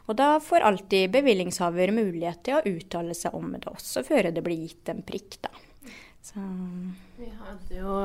Og 0.09 0.19
da 0.21 0.35
får 0.45 0.67
alltid 0.69 1.15
bevillingshaver 1.15 1.95
mulighet 1.97 2.45
til 2.45 2.59
å 2.59 2.77
uttale 2.77 3.17
seg 3.17 3.37
om 3.37 3.57
det 3.57 3.65
også, 3.73 4.05
før 4.05 4.29
det 4.29 4.45
blir 4.45 4.67
gitt 4.67 4.93
en 4.93 5.01
prikk, 5.05 5.41
da. 5.45 5.53
Så. 6.29 6.43
Vi 7.17 7.31
hadde 7.33 7.79
jo 7.79 7.97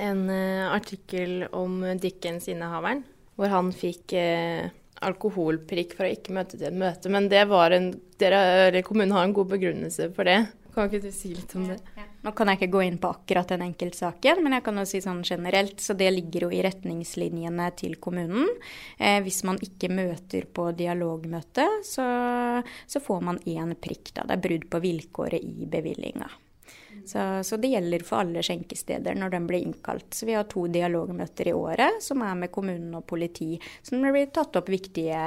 en 0.00 0.20
uh, 0.30 0.72
artikkel 0.72 1.42
om 1.52 1.82
Dickens-innehaveren, 2.00 3.02
hvor 3.36 3.52
han 3.52 3.68
fikk 3.76 4.14
uh, 4.16 4.70
alkoholprikk 5.04 5.96
for 5.98 6.06
å 6.06 6.12
ikke 6.14 6.34
møte 6.36 6.58
til 6.58 6.68
et 6.70 6.76
møte. 6.76 7.10
Men 7.12 7.28
det 7.32 7.44
var 7.50 7.74
en, 7.76 7.90
dere, 8.20 8.82
kommunen 8.86 9.14
har 9.16 9.26
en 9.26 9.36
god 9.36 9.50
begrunnelse 9.56 10.10
for 10.16 10.28
det. 10.28 10.40
Kan 10.76 10.90
ikke 10.90 11.06
du 11.06 11.12
si 11.14 11.32
litt 11.32 11.54
om 11.56 11.64
det? 11.70 11.78
Ja, 11.96 12.02
ja. 12.02 12.06
Nå 12.26 12.32
kan 12.34 12.50
jeg 12.50 12.58
ikke 12.58 12.72
gå 12.74 12.80
inn 12.82 12.96
på 13.00 13.08
akkurat 13.14 13.52
den 13.52 13.62
enkeltsaken, 13.68 14.40
men 14.42 14.56
jeg 14.56 14.64
kan 14.66 14.80
jo 14.80 14.84
si 14.88 14.98
sånn 15.04 15.22
generelt. 15.24 15.78
Så 15.80 15.94
det 15.96 16.08
ligger 16.12 16.48
jo 16.48 16.50
i 16.52 16.62
retningslinjene 16.66 17.68
til 17.78 17.94
kommunen. 18.02 18.50
Eh, 18.98 19.20
hvis 19.24 19.44
man 19.46 19.60
ikke 19.62 19.92
møter 19.94 20.48
på 20.50 20.68
dialogmøte, 20.76 21.68
så, 21.86 22.08
så 22.62 23.04
får 23.04 23.22
man 23.30 23.38
én 23.46 23.76
prikk. 23.78 24.10
da. 24.16 24.26
Det 24.26 24.36
er 24.36 24.44
brudd 24.48 24.66
på 24.72 24.82
vilkåret 24.82 25.46
i 25.46 25.70
bevillinga. 25.70 26.28
Så, 27.06 27.44
så, 27.46 27.56
det 27.56 27.70
gjelder 27.70 28.02
for 28.06 28.24
alle 28.24 28.42
skjenkesteder 28.42 29.14
når 29.18 29.36
de 29.36 29.40
blir 29.46 29.66
innkalt. 29.68 30.08
Så 30.14 30.26
vi 30.26 30.34
har 30.34 30.48
to 30.50 30.66
dialogmøter 30.72 31.52
i 31.52 31.54
året 31.54 32.02
som 32.02 32.24
er 32.26 32.34
med 32.40 32.50
kommunen 32.54 32.96
og 32.98 33.06
politi. 33.06 33.54
Så 33.82 33.94
det 33.94 34.12
blir 34.14 34.32
tatt 34.34 34.58
opp 34.58 34.70
viktige 34.72 35.20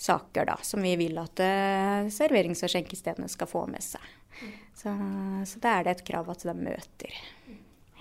saker 0.00 0.48
da, 0.48 0.56
som 0.64 0.80
vi 0.84 0.94
vil 1.00 1.20
at 1.20 1.44
uh, 1.44 2.08
serverings- 2.12 2.64
og 2.64 2.72
skjenkestedene 2.72 3.28
skal 3.28 3.50
få 3.50 3.66
med 3.68 3.84
seg. 3.84 4.08
Så, 4.80 4.94
så 5.44 5.60
da 5.60 5.76
er 5.76 5.86
det 5.86 5.98
et 5.98 6.06
krav 6.08 6.30
at 6.32 6.46
de 6.48 6.56
møter. 6.56 7.20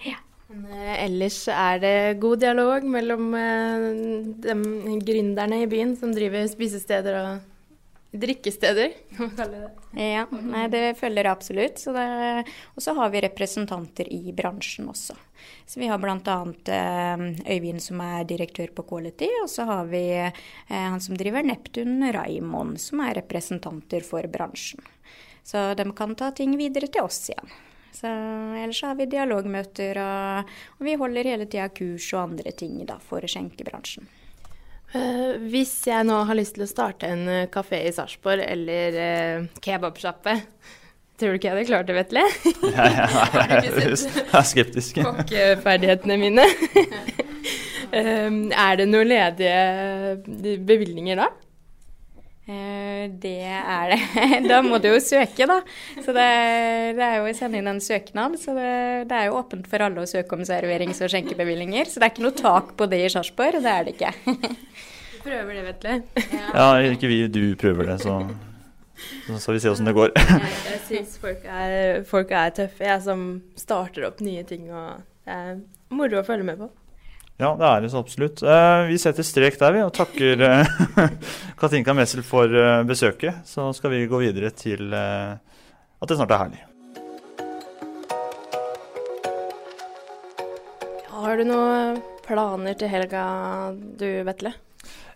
Ja. 0.05 0.19
Uh, 0.49 0.95
ellers 0.95 1.43
er 1.51 1.84
det 1.84 1.95
god 2.23 2.39
dialog 2.41 2.88
mellom 2.88 3.34
uh, 3.36 3.89
de 4.47 4.99
gründerne 5.05 5.63
i 5.65 5.69
byen 5.69 5.97
som 5.99 6.15
driver 6.15 6.47
spisesteder 6.49 7.19
og 7.19 7.48
drikkesteder, 8.12 8.93
kan 9.15 9.28
man 9.28 9.36
kalle 9.38 9.60
det. 9.63 10.02
Ja, 10.02 10.26
nei, 10.32 10.65
det 10.74 10.84
følger 11.00 11.30
absolutt. 11.30 11.82
Og 11.89 12.82
så 12.84 12.93
har 12.98 13.12
vi 13.13 13.22
representanter 13.26 14.10
i 14.13 14.34
bransjen 14.36 14.89
også. 14.89 15.17
Så 15.69 15.80
vi 15.80 15.88
har 15.88 16.02
bl.a. 16.02 16.38
Eh, 16.74 17.24
Øyvind 17.54 17.82
som 17.84 18.02
er 18.04 18.28
direktør 18.28 18.74
på 18.76 18.86
Quality, 18.89 19.30
og 19.43 19.50
så 19.52 19.67
har 19.69 19.88
vi 19.91 20.04
eh, 20.17 20.34
han 20.67 21.02
som 21.02 21.17
driver 21.17 21.45
Neptun, 21.45 22.02
Raimond, 22.13 22.80
som 22.82 23.06
er 23.06 23.19
representanter 23.22 24.06
for 24.06 24.26
bransjen. 24.28 24.82
Så 25.43 25.72
de 25.78 25.86
kan 25.98 26.15
ta 26.17 26.32
ting 26.36 26.58
videre 26.58 26.89
til 26.91 27.06
oss 27.06 27.30
igjen. 27.30 27.58
Så 27.95 28.10
ellers 28.10 28.82
har 28.86 28.98
vi 29.00 29.10
dialogmøter, 29.10 29.98
og, 30.02 30.52
og 30.78 30.86
vi 30.86 30.98
holder 31.00 31.32
hele 31.34 31.48
tida 31.50 31.69
kurs 31.74 32.12
og 32.13 32.22
andre 32.28 32.54
ting 32.58 32.78
da, 32.86 33.00
for 33.02 33.26
skjenkebransjen. 33.26 34.10
Uh, 34.89 35.38
hvis 35.52 35.73
jeg 35.86 36.06
nå 36.08 36.15
har 36.25 36.38
lyst 36.38 36.56
til 36.58 36.65
å 36.65 36.69
starte 36.69 37.10
en 37.13 37.28
uh, 37.30 37.49
kafé 37.54 37.84
i 37.86 37.91
Sarpsborg 37.93 38.41
eller 38.41 38.95
uh, 38.97 39.49
kebabsjappe, 39.62 40.34
tror 41.19 41.36
du 41.36 41.38
ikke 41.38 41.52
jeg 41.52 41.58
hadde 41.58 41.67
klart 41.69 41.89
det, 41.91 41.97
Vetle? 41.99 42.23
ja, 42.73 42.88
ja, 42.95 43.10
jeg 43.67 43.91
er 43.91 44.47
skeptisk. 44.49 44.97
Kokkeferdighetene 45.06 46.17
mine. 46.17 46.47
er 47.93 48.82
det 48.82 48.89
noen 48.89 49.10
ledige 49.10 50.58
bevilgninger 50.65 51.21
da? 51.21 51.30
Det 52.49 53.35
er 53.45 53.91
det. 53.93 53.99
Da 54.49 54.59
må 54.65 54.79
du 54.81 54.89
jo 54.89 54.99
søke, 55.03 55.45
da. 55.49 55.59
Så 56.01 56.15
det, 56.15 56.25
det 56.97 57.05
er 57.05 57.19
jo 57.19 57.29
å 57.29 57.35
sende 57.38 57.62
inn 57.62 57.69
en 57.69 57.81
søknad. 57.83 58.39
Så 58.41 58.55
det, 58.57 58.71
det, 59.12 59.15
er 59.17 59.29
jo 59.29 59.38
åpent 59.38 59.69
for 59.69 59.85
alle 59.85 60.01
å 60.03 60.09
søke 60.09 60.38
om 60.38 60.45
serverings- 60.47 61.01
og 61.05 61.13
skjenkebevillinger. 61.13 61.89
Så 61.89 62.01
det 62.01 62.09
er 62.09 62.13
ikke 62.15 62.25
noe 62.25 62.38
tak 62.38 62.73
på 62.79 62.89
det 62.89 63.03
i 63.05 63.12
Sarpsborg. 63.13 63.62
Det 63.65 63.75
er 63.75 63.89
det 63.89 63.97
ikke. 63.97 64.13
Du 65.19 65.25
prøver 65.25 65.57
det, 65.57 65.63
Vetle. 65.65 65.95
Ja, 66.55 66.67
ikke 66.89 67.09
vi, 67.12 67.17
du 67.27 67.41
prøver 67.59 67.91
det, 67.91 67.97
så 68.05 68.21
så 69.27 69.38
skal 69.39 69.55
vi 69.55 69.59
se 69.63 69.69
åssen 69.71 69.88
det 69.88 69.93
går. 69.95 70.09
jeg 70.15 70.47
jeg 70.65 70.79
syns 70.88 71.13
folk, 71.21 71.43
folk, 72.09 72.31
er 72.35 72.49
tøffe, 72.55 72.83
jeg 72.83 73.03
som 73.05 73.21
starter 73.59 74.07
opp 74.09 74.19
nye 74.23 74.43
ting. 74.47 74.65
og 74.71 75.03
Det 75.27 75.35
er 75.35 75.59
moro 75.95 76.19
å 76.19 76.25
følge 76.27 76.47
med 76.47 76.59
på. 76.59 76.67
Ja, 77.39 77.54
det 77.56 77.67
er 77.69 77.84
det 77.86 77.89
så 77.93 78.02
absolutt. 78.04 78.41
Eh, 78.43 78.89
vi 78.89 78.97
setter 78.99 79.23
strek 79.23 79.56
der, 79.62 79.71
vi, 79.71 79.84
og 79.86 79.93
takker 79.95 80.41
eh, 80.43 80.71
Katinka 81.60 81.93
Messel 81.95 82.19
for 82.28 82.52
eh, 82.52 82.82
besøket. 82.84 83.45
Så 83.47 83.69
skal 83.78 83.93
vi 83.93 84.02
gå 84.12 84.19
videre 84.19 84.52
til 84.52 84.91
at 84.91 86.04
det 86.12 86.17
snart 86.19 86.34
er 86.36 86.41
herlig. 86.41 86.65
Har 91.13 91.39
du 91.39 91.45
noen 91.47 92.02
planer 92.28 92.75
til 92.80 92.91
helga, 92.91 93.23
du, 93.71 94.08
Vetle? 94.28 94.52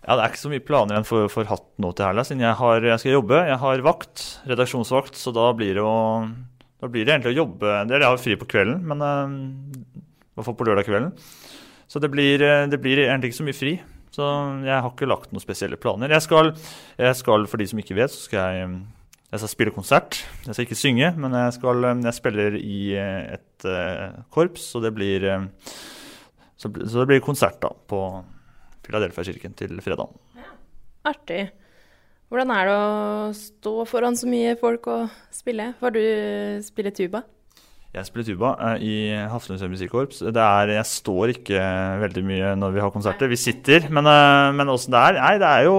Ja, 0.04 0.16
Det 0.16 0.22
er 0.22 0.32
ikke 0.32 0.44
så 0.46 0.52
mye 0.52 0.64
planer 0.64 0.96
igjen 0.96 1.08
for, 1.08 1.28
for 1.32 1.48
hatt 1.48 1.68
nå 1.76 1.92
til 1.92 2.08
helga, 2.08 2.24
siden 2.24 2.44
jeg, 2.46 2.56
har, 2.56 2.88
jeg, 2.88 3.02
skal 3.04 3.18
jobbe. 3.18 3.42
Jeg 3.50 3.60
har 3.60 3.84
vakt, 3.84 4.24
redaksjonsvakt, 4.48 5.20
så 5.20 5.32
da 5.36 5.50
blir 5.56 5.76
det, 5.76 5.84
å, 5.84 6.24
da 6.80 6.88
blir 6.88 7.04
det 7.04 7.18
egentlig 7.18 7.34
å 7.34 7.42
jobbe 7.42 7.68
Det 7.84 7.98
er 7.98 7.98
det 7.98 8.06
Jeg 8.06 8.14
har 8.14 8.24
fri 8.24 8.38
på 8.40 8.48
kvelden, 8.56 8.80
men 8.88 9.04
i 9.04 10.40
hvert 10.40 10.48
fall 10.48 10.56
på 10.56 10.68
lørdag 10.70 10.88
kvelden. 10.88 11.12
Så 11.94 12.00
det 12.02 12.10
blir, 12.10 12.42
eh, 12.42 12.66
det 12.66 12.80
blir, 12.82 13.04
egentlig 13.06 13.30
ikke 13.30 13.38
så 13.38 13.46
mye 13.46 13.54
fri. 13.54 13.72
Så 14.10 14.26
jeg 14.66 14.82
har 14.82 14.90
ikke 14.90 15.06
lagt 15.06 15.30
noen 15.30 15.42
spesielle 15.42 15.78
planer. 15.78 16.10
Jeg 16.10 16.24
skal, 16.26 16.50
jeg 16.98 17.14
skal 17.14 17.46
for 17.46 17.62
de 17.62 17.68
som 17.70 17.78
ikke 17.78 17.94
vet, 17.94 18.10
så 18.10 18.26
skal 18.26 18.56
jeg, 18.56 18.72
jeg 19.30 19.42
skal 19.42 19.52
spille 19.52 19.74
konsert. 19.74 20.18
Jeg 20.42 20.56
skal 20.56 20.66
ikke 20.66 20.78
synge, 20.78 21.12
men 21.14 21.36
jeg, 21.38 21.52
skal, 21.54 21.86
jeg 22.02 22.14
spiller 22.18 22.58
i 22.58 22.78
eh, 22.98 23.36
et 23.38 23.68
korps, 24.34 24.66
så 24.74 24.82
det 24.82 24.90
blir 24.96 25.22
så, 26.58 26.66
så, 26.66 26.98
det 26.98 27.06
blir 27.12 27.22
konsert 27.22 27.62
da 27.62 27.70
på 27.70 28.00
Philadelphia-kirken 28.82 29.54
til 29.54 29.78
fredag. 29.82 30.10
Artig. 31.06 31.44
Hvordan 32.26 32.50
er 32.56 32.66
det 32.66 32.74
å 32.74 33.30
stå 33.38 33.76
foran 33.86 34.18
så 34.18 34.26
mye 34.26 34.58
folk 34.58 34.90
og 34.90 35.14
spille? 35.30 35.70
Får 35.78 35.94
du 35.94 36.02
spille 36.66 36.90
tuba? 36.90 37.22
Jeg 37.94 38.08
spiller 38.08 38.26
tuba 38.26 38.50
uh, 38.58 38.74
i 38.82 39.14
Hafslundsøy 39.30 39.68
musikkorps. 39.70 40.24
Jeg 40.26 40.86
står 40.90 41.36
ikke 41.36 41.60
veldig 42.02 42.24
mye 42.26 42.54
når 42.58 42.74
vi 42.74 42.82
har 42.82 42.90
konserter. 42.94 43.30
Vi 43.30 43.38
sitter, 43.38 43.86
men, 43.86 44.08
uh, 44.10 44.50
men 44.56 44.72
åssen 44.72 44.94
det 44.94 45.02
er 45.02 45.20
Nei, 45.20 45.36
det 45.38 45.50
er, 45.50 45.68
jo, 45.68 45.76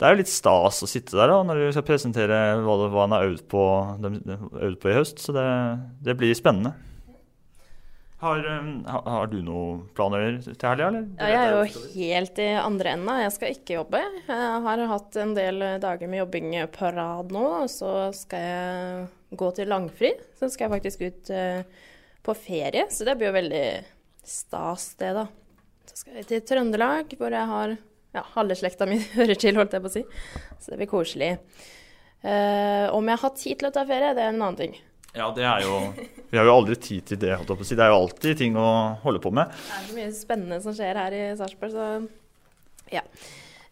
det 0.00 0.06
er 0.08 0.14
jo 0.14 0.22
litt 0.22 0.32
stas 0.32 0.80
å 0.80 0.88
sitte 0.88 1.18
der 1.18 1.28
da, 1.28 1.42
når 1.44 1.60
du 1.60 1.66
skal 1.76 1.84
presentere 1.90 2.40
hva, 2.64 2.78
hva 2.88 3.04
han 3.04 3.16
har 3.18 3.28
øvd 3.28 3.44
på, 3.52 3.66
øvd 4.00 4.80
på, 4.80 4.88
i 4.88 4.96
høst. 4.96 5.20
Så 5.20 5.36
det, 5.36 5.44
det 6.08 6.16
blir 6.16 6.32
spennende. 6.38 6.72
Har, 8.22 8.38
har, 8.86 9.06
har, 9.12 9.28
du 9.28 9.40
noen 9.44 9.86
planer 9.98 10.36
til 10.46 10.68
helga, 10.70 10.88
eller? 10.88 11.08
Ja, 11.18 11.32
jeg 11.34 11.40
er 11.42 11.56
jo 11.56 11.88
helt 11.98 12.38
i 12.40 12.52
andre 12.64 12.94
enda. 12.96 13.22
Jeg 13.26 13.32
skal 13.36 13.58
ikke 13.58 13.80
jobbe. 13.82 14.06
Jeg 14.30 14.60
har 14.68 14.88
hatt 14.94 15.18
en 15.20 15.34
del 15.36 15.66
dager 15.82 16.08
med 16.08 16.22
jobbing 16.22 16.54
på 16.72 16.92
rad 16.96 17.34
nå, 17.34 17.48
og 17.64 17.74
så 17.74 17.90
skal 18.16 18.46
jeg 18.46 19.10
gå 19.38 19.50
til 19.56 19.70
langfri. 19.72 20.12
Så 20.38 20.50
skal 20.52 20.68
jeg 20.68 20.74
faktisk 20.76 21.04
ut 21.06 21.32
uh, 21.34 21.88
på 22.22 22.34
ferie, 22.38 22.86
så 22.90 23.06
det 23.08 23.16
blir 23.18 23.30
jo 23.30 23.38
veldig 23.38 23.64
stas, 24.26 24.92
det, 25.00 25.12
da. 25.18 25.26
Så 25.88 25.98
skal 26.02 26.20
jeg 26.20 26.28
til 26.30 26.44
Trøndelag, 26.46 27.10
hvor 27.18 27.34
jeg 27.34 27.50
har 27.50 27.74
ja, 28.12 28.22
halve 28.36 28.56
slekta 28.58 28.86
mi 28.88 29.00
hører 29.18 29.38
til, 29.38 29.58
holdt 29.58 29.76
jeg 29.76 29.84
på 29.84 29.90
å 29.90 29.96
si. 29.96 30.04
Så 30.62 30.72
det 30.72 30.80
blir 30.80 30.90
koselig. 30.90 31.34
Uh, 32.22 32.86
om 32.94 33.08
jeg 33.10 33.22
har 33.24 33.36
tid 33.38 33.60
til 33.60 33.68
å 33.68 33.74
ta 33.74 33.86
ferie, 33.88 34.14
det 34.16 34.24
er 34.24 34.34
en 34.34 34.42
annen 34.42 34.60
ting. 34.60 34.80
Ja, 35.12 35.26
det 35.36 35.44
er 35.44 35.60
jo 35.66 35.78
Vi 36.30 36.38
har 36.38 36.46
jo 36.48 36.54
aldri 36.54 36.76
tid 36.80 37.04
til 37.10 37.18
det, 37.20 37.34
holdt 37.36 37.50
jeg 37.52 37.58
på 37.60 37.66
å 37.66 37.68
si. 37.68 37.76
Det 37.76 37.84
er 37.84 37.92
jo 37.92 38.00
alltid 38.00 38.38
ting 38.40 38.54
å 38.56 38.68
holde 39.02 39.20
på 39.20 39.32
med. 39.34 39.52
Det 39.52 39.78
er 39.78 39.88
så 39.88 39.96
mye 39.98 40.12
spennende 40.16 40.60
som 40.64 40.76
skjer 40.76 41.00
her 41.02 41.16
i 41.16 41.24
Sarpsborg, 41.36 41.74
så 41.74 42.92
ja. 42.92 43.02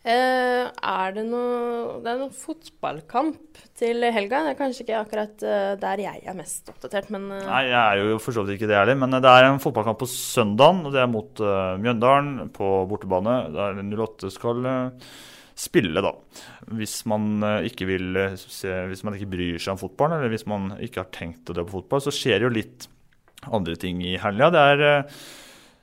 Uh, 0.00 0.70
er 0.72 1.10
det 1.12 1.26
noe 1.28 1.98
Det 2.00 2.08
er 2.08 2.20
noen 2.22 2.32
fotballkamp 2.32 3.58
til 3.76 4.06
helga. 4.08 4.38
Det 4.46 4.52
er 4.54 4.56
kanskje 4.56 4.84
ikke 4.86 5.00
akkurat 5.02 5.42
uh, 5.44 5.74
der 5.80 6.00
jeg 6.00 6.22
er 6.24 6.38
mest 6.38 6.70
oppdatert, 6.72 7.10
men 7.12 7.26
uh... 7.28 7.42
Nei, 7.44 7.66
jeg 7.68 7.80
er 7.80 8.00
jo 8.00 8.20
for 8.24 8.32
så 8.32 8.46
vidt 8.46 8.56
ikke 8.56 8.70
det 8.70 8.78
heller. 8.78 8.96
Men 8.96 9.18
det 9.18 9.28
er 9.28 9.48
en 9.50 9.60
fotballkamp 9.60 10.00
på 10.00 10.08
søndagen, 10.08 10.86
og 10.88 10.96
det 10.96 11.02
er 11.02 11.10
mot 11.10 11.42
Mjøndalen 11.84 12.48
på 12.56 12.70
bortebane. 12.88 13.36
Der 13.52 13.82
08 13.82 14.32
skal 14.32 14.70
spille, 15.60 16.00
da. 16.00 16.14
Hvis 16.80 17.02
man 17.10 17.44
ikke 17.68 17.90
vil 17.90 18.16
se 18.40 18.72
Hvis 18.88 19.02
man 19.04 19.18
ikke 19.18 19.28
bryr 19.34 19.60
seg 19.60 19.74
om 19.74 19.82
fotballen, 19.82 20.16
eller 20.16 20.32
hvis 20.32 20.48
man 20.48 20.70
ikke 20.80 21.04
har 21.04 21.12
tenkt 21.12 21.52
å 21.52 21.58
dra 21.58 21.66
på 21.68 21.76
fotball, 21.76 22.00
så 22.06 22.14
skjer 22.14 22.40
det 22.40 22.48
jo 22.48 22.56
litt 22.56 22.88
andre 23.52 23.76
ting 23.80 24.00
i 24.00 24.16
helga. 24.20 24.48
Det 24.48 24.64
er 24.72 25.04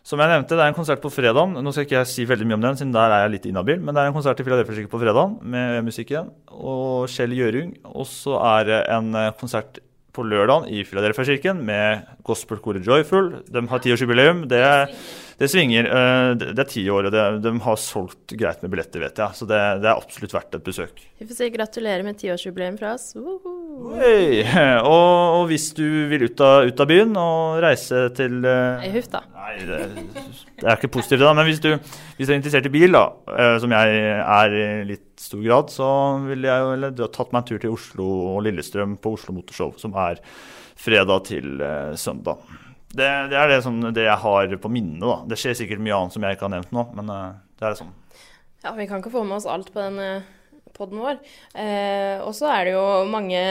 som 0.08 0.22
jeg 0.24 0.32
nevnte, 0.32 0.56
det 0.56 0.64
er 0.64 0.72
en 0.72 0.78
konsert 0.78 1.02
på 1.04 1.12
fredag. 1.12 1.50
Nå 1.52 1.72
skal 1.76 1.84
ikke 1.84 1.98
jeg 1.98 2.08
si 2.08 2.24
veldig 2.28 2.46
mye 2.48 2.56
om 2.56 2.64
den, 2.64 2.78
siden 2.80 2.94
der 2.96 3.12
er 3.12 3.26
jeg 3.26 3.34
litt 3.34 3.48
inhabil. 3.50 3.82
Men 3.84 3.92
det 3.92 4.04
er 4.04 4.12
en 4.12 4.16
konsert 4.16 4.40
i 4.40 4.46
Philadelphia 4.48 4.88
på 4.88 5.02
fredag 5.02 5.34
med 5.44 5.84
musikken 5.84 6.30
og 6.54 7.10
Kjell 7.12 7.36
Gjørung. 7.36 7.74
Og 7.92 8.08
så 8.08 8.38
er 8.54 8.70
det 8.70 8.80
en 8.96 9.12
eh, 9.20 9.34
konsert 9.42 9.82
på 10.16 10.24
lørdag 10.24 10.70
i 10.72 10.86
Philadelphia-kirken 10.88 11.60
med 11.68 12.08
gospelkoret 12.26 12.88
Joyful. 12.88 13.34
De 13.52 13.66
har 13.68 13.84
tiårsjubileum. 13.84 14.46
Det, 14.48 14.64
det 15.44 15.52
svinger. 15.52 15.92
Eh, 15.92 16.32
det 16.40 16.56
er 16.56 16.72
ti 16.72 16.88
år, 16.88 17.10
og 17.10 17.18
det, 17.18 17.28
de 17.44 17.54
har 17.68 17.84
solgt 17.84 18.38
greit 18.40 18.64
med 18.64 18.78
billetter, 18.78 19.04
vet 19.04 19.20
jeg. 19.26 19.42
Så 19.42 19.50
det, 19.50 19.60
det 19.84 19.92
er 19.92 19.98
absolutt 19.98 20.40
verdt 20.40 20.56
et 20.56 20.72
besøk. 20.72 21.04
Vi 21.20 21.28
får 21.28 21.42
si 21.42 21.52
gratulerer 21.60 22.08
med 22.08 22.24
tiårsjubileum 22.24 22.80
fra 22.80 22.96
oss. 22.96 23.12
Uh 23.20 23.36
-huh. 23.36 23.57
Hey. 23.78 24.42
Og, 24.92 25.12
og, 25.38 25.44
hvis 25.52 25.70
du 25.78 25.86
vil 26.10 26.28
ut 26.28 26.42
av, 26.42 26.66
ut 26.66 26.82
av, 26.82 26.90
byen 26.90 27.14
og 27.20 27.60
reise 27.62 28.08
til 28.18 28.40
uh, 28.42 28.80
Nei, 28.82 28.90
huff 28.96 29.10
da. 29.12 29.22
Nei, 29.36 29.54
det, 29.68 29.80
det, 30.16 30.64
er 30.64 30.74
ikke 30.74 30.92
positivt, 30.98 31.22
da. 31.22 31.34
Men 31.38 31.48
hvis 31.48 31.62
du, 31.64 31.70
hvis 32.18 32.30
du 32.30 32.34
er 32.34 32.40
interessert 32.40 32.70
i 32.70 32.74
bil, 32.74 32.96
da, 32.96 33.04
uh, 33.30 33.56
som 33.62 33.74
jeg 33.76 34.00
er 34.18 34.56
i 34.58 34.68
litt 34.90 35.22
stor 35.22 35.44
grad, 35.44 35.74
så 35.74 35.90
ville 36.26 36.50
jeg 36.50 36.72
eller, 36.78 36.96
du 36.96 37.04
tatt 37.06 37.34
meg 37.36 37.44
en 37.44 37.50
tur 37.52 37.62
til 37.64 37.76
Oslo 37.76 38.08
og 38.34 38.40
Lillestrøm 38.48 38.98
på 39.02 39.14
Oslo 39.18 39.36
Motorshow, 39.38 39.76
som 39.82 39.98
er 40.08 40.22
fredag 40.78 41.28
til 41.30 41.62
uh, 41.62 41.94
søndag. 41.98 42.42
Det, 42.88 43.06
det, 43.34 43.38
er 43.38 43.52
det, 43.52 43.62
som, 43.66 43.78
det, 43.84 44.08
jeg 44.08 44.24
har 44.24 44.58
på 44.64 44.74
minnet. 44.74 45.06
da. 45.06 45.20
Det 45.30 45.42
skjer 45.42 45.60
sikkert 45.62 45.84
mye 45.86 46.00
annet 46.00 46.18
som 46.18 46.26
jeg 46.26 46.38
ikke 46.38 46.48
har 46.48 46.56
nevnt 46.56 46.74
nå, 46.74 46.88
men 46.98 47.14
det 47.14 47.70
er 47.70 47.78
sånn. 47.78 47.94
Ja, 48.64 48.74
vi 48.74 48.88
kan 48.90 49.04
ikke 49.04 49.14
få 49.14 49.26
med 49.28 49.38
oss 49.38 49.50
alt 49.50 49.70
på 49.74 49.84
den 49.84 50.24
poden 50.78 51.02
vår. 51.04 51.22
Eh, 51.58 52.18
og 52.24 52.34
så 52.38 52.52
er 52.54 52.70
det 52.70 52.76
jo 52.78 52.86
mange 53.12 53.44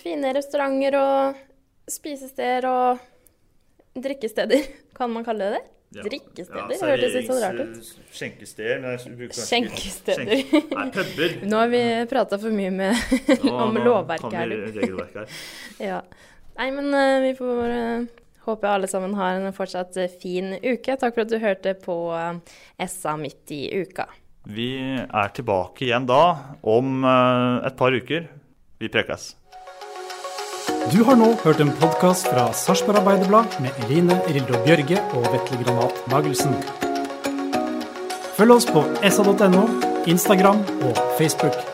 fine 0.00 0.32
restauranter 0.36 0.98
og 0.98 1.42
spisesteder 1.90 2.66
og 2.68 3.02
drikkesteder, 3.94 4.66
kan 4.98 5.12
man 5.12 5.24
kalle 5.26 5.50
det 5.50 5.58
det? 5.58 5.70
Drikkesteder? 5.94 6.66
det 6.72 6.78
hørtes 6.82 7.12
litt 7.14 7.28
sånn 7.28 7.38
rart 7.38 7.60
ut. 7.60 7.90
Skjenkesteder. 8.16 8.96
Skjenkesteder. 9.30 10.40
Nei, 10.72 10.86
puber. 10.90 11.36
Nå 11.50 11.60
har 11.60 11.70
vi 11.70 11.82
prata 12.10 12.38
for 12.42 12.54
mye 12.54 12.72
med, 12.74 12.98
om 13.52 13.78
lovverket 13.78 14.34
her. 14.34 14.56
regelverket 14.74 15.20
her. 15.20 15.38
Ja. 15.78 16.00
Nei, 16.58 16.68
men 16.74 16.90
uh, 16.90 17.22
vi 17.22 17.30
får 17.38 17.62
uh, 17.70 18.24
håpe 18.48 18.70
alle 18.70 18.90
sammen 18.90 19.14
har 19.18 19.38
en 19.38 19.54
fortsatt 19.54 19.94
uh, 20.02 20.10
fin 20.18 20.56
uke. 20.64 20.98
Takk 20.98 21.14
for 21.14 21.22
at 21.22 21.30
du 21.30 21.38
hørte 21.42 21.76
på 21.78 21.96
SA 22.90 23.14
midt 23.20 23.54
i 23.54 23.62
uka. 23.84 24.08
Vi 24.44 24.74
er 24.92 25.30
tilbake 25.32 25.86
igjen 25.86 26.04
da 26.08 26.36
om 26.60 27.00
et 27.04 27.76
par 27.78 27.96
uker. 27.96 28.28
Vi 28.80 28.90
prekes. 28.92 29.32
Du 30.92 31.00
har 31.08 31.16
nå 31.16 31.30
hørt 31.40 31.62
en 31.64 31.72
podkast 31.80 32.28
fra 32.28 32.50
Sarpsborg 32.52 33.00
Arbeiderblad 33.00 33.56
med 33.64 33.72
Eline 33.86 34.18
Rildo 34.28 34.60
Bjørge 34.66 35.00
og 35.16 35.30
Vetle 35.32 35.62
Granat 35.64 36.02
Magelsen. 36.12 36.52
Følg 38.36 38.58
oss 38.58 38.68
på 38.68 38.84
sa.no, 39.00 39.68
Instagram 40.10 40.60
og 40.84 41.00
Facebook. 41.16 41.73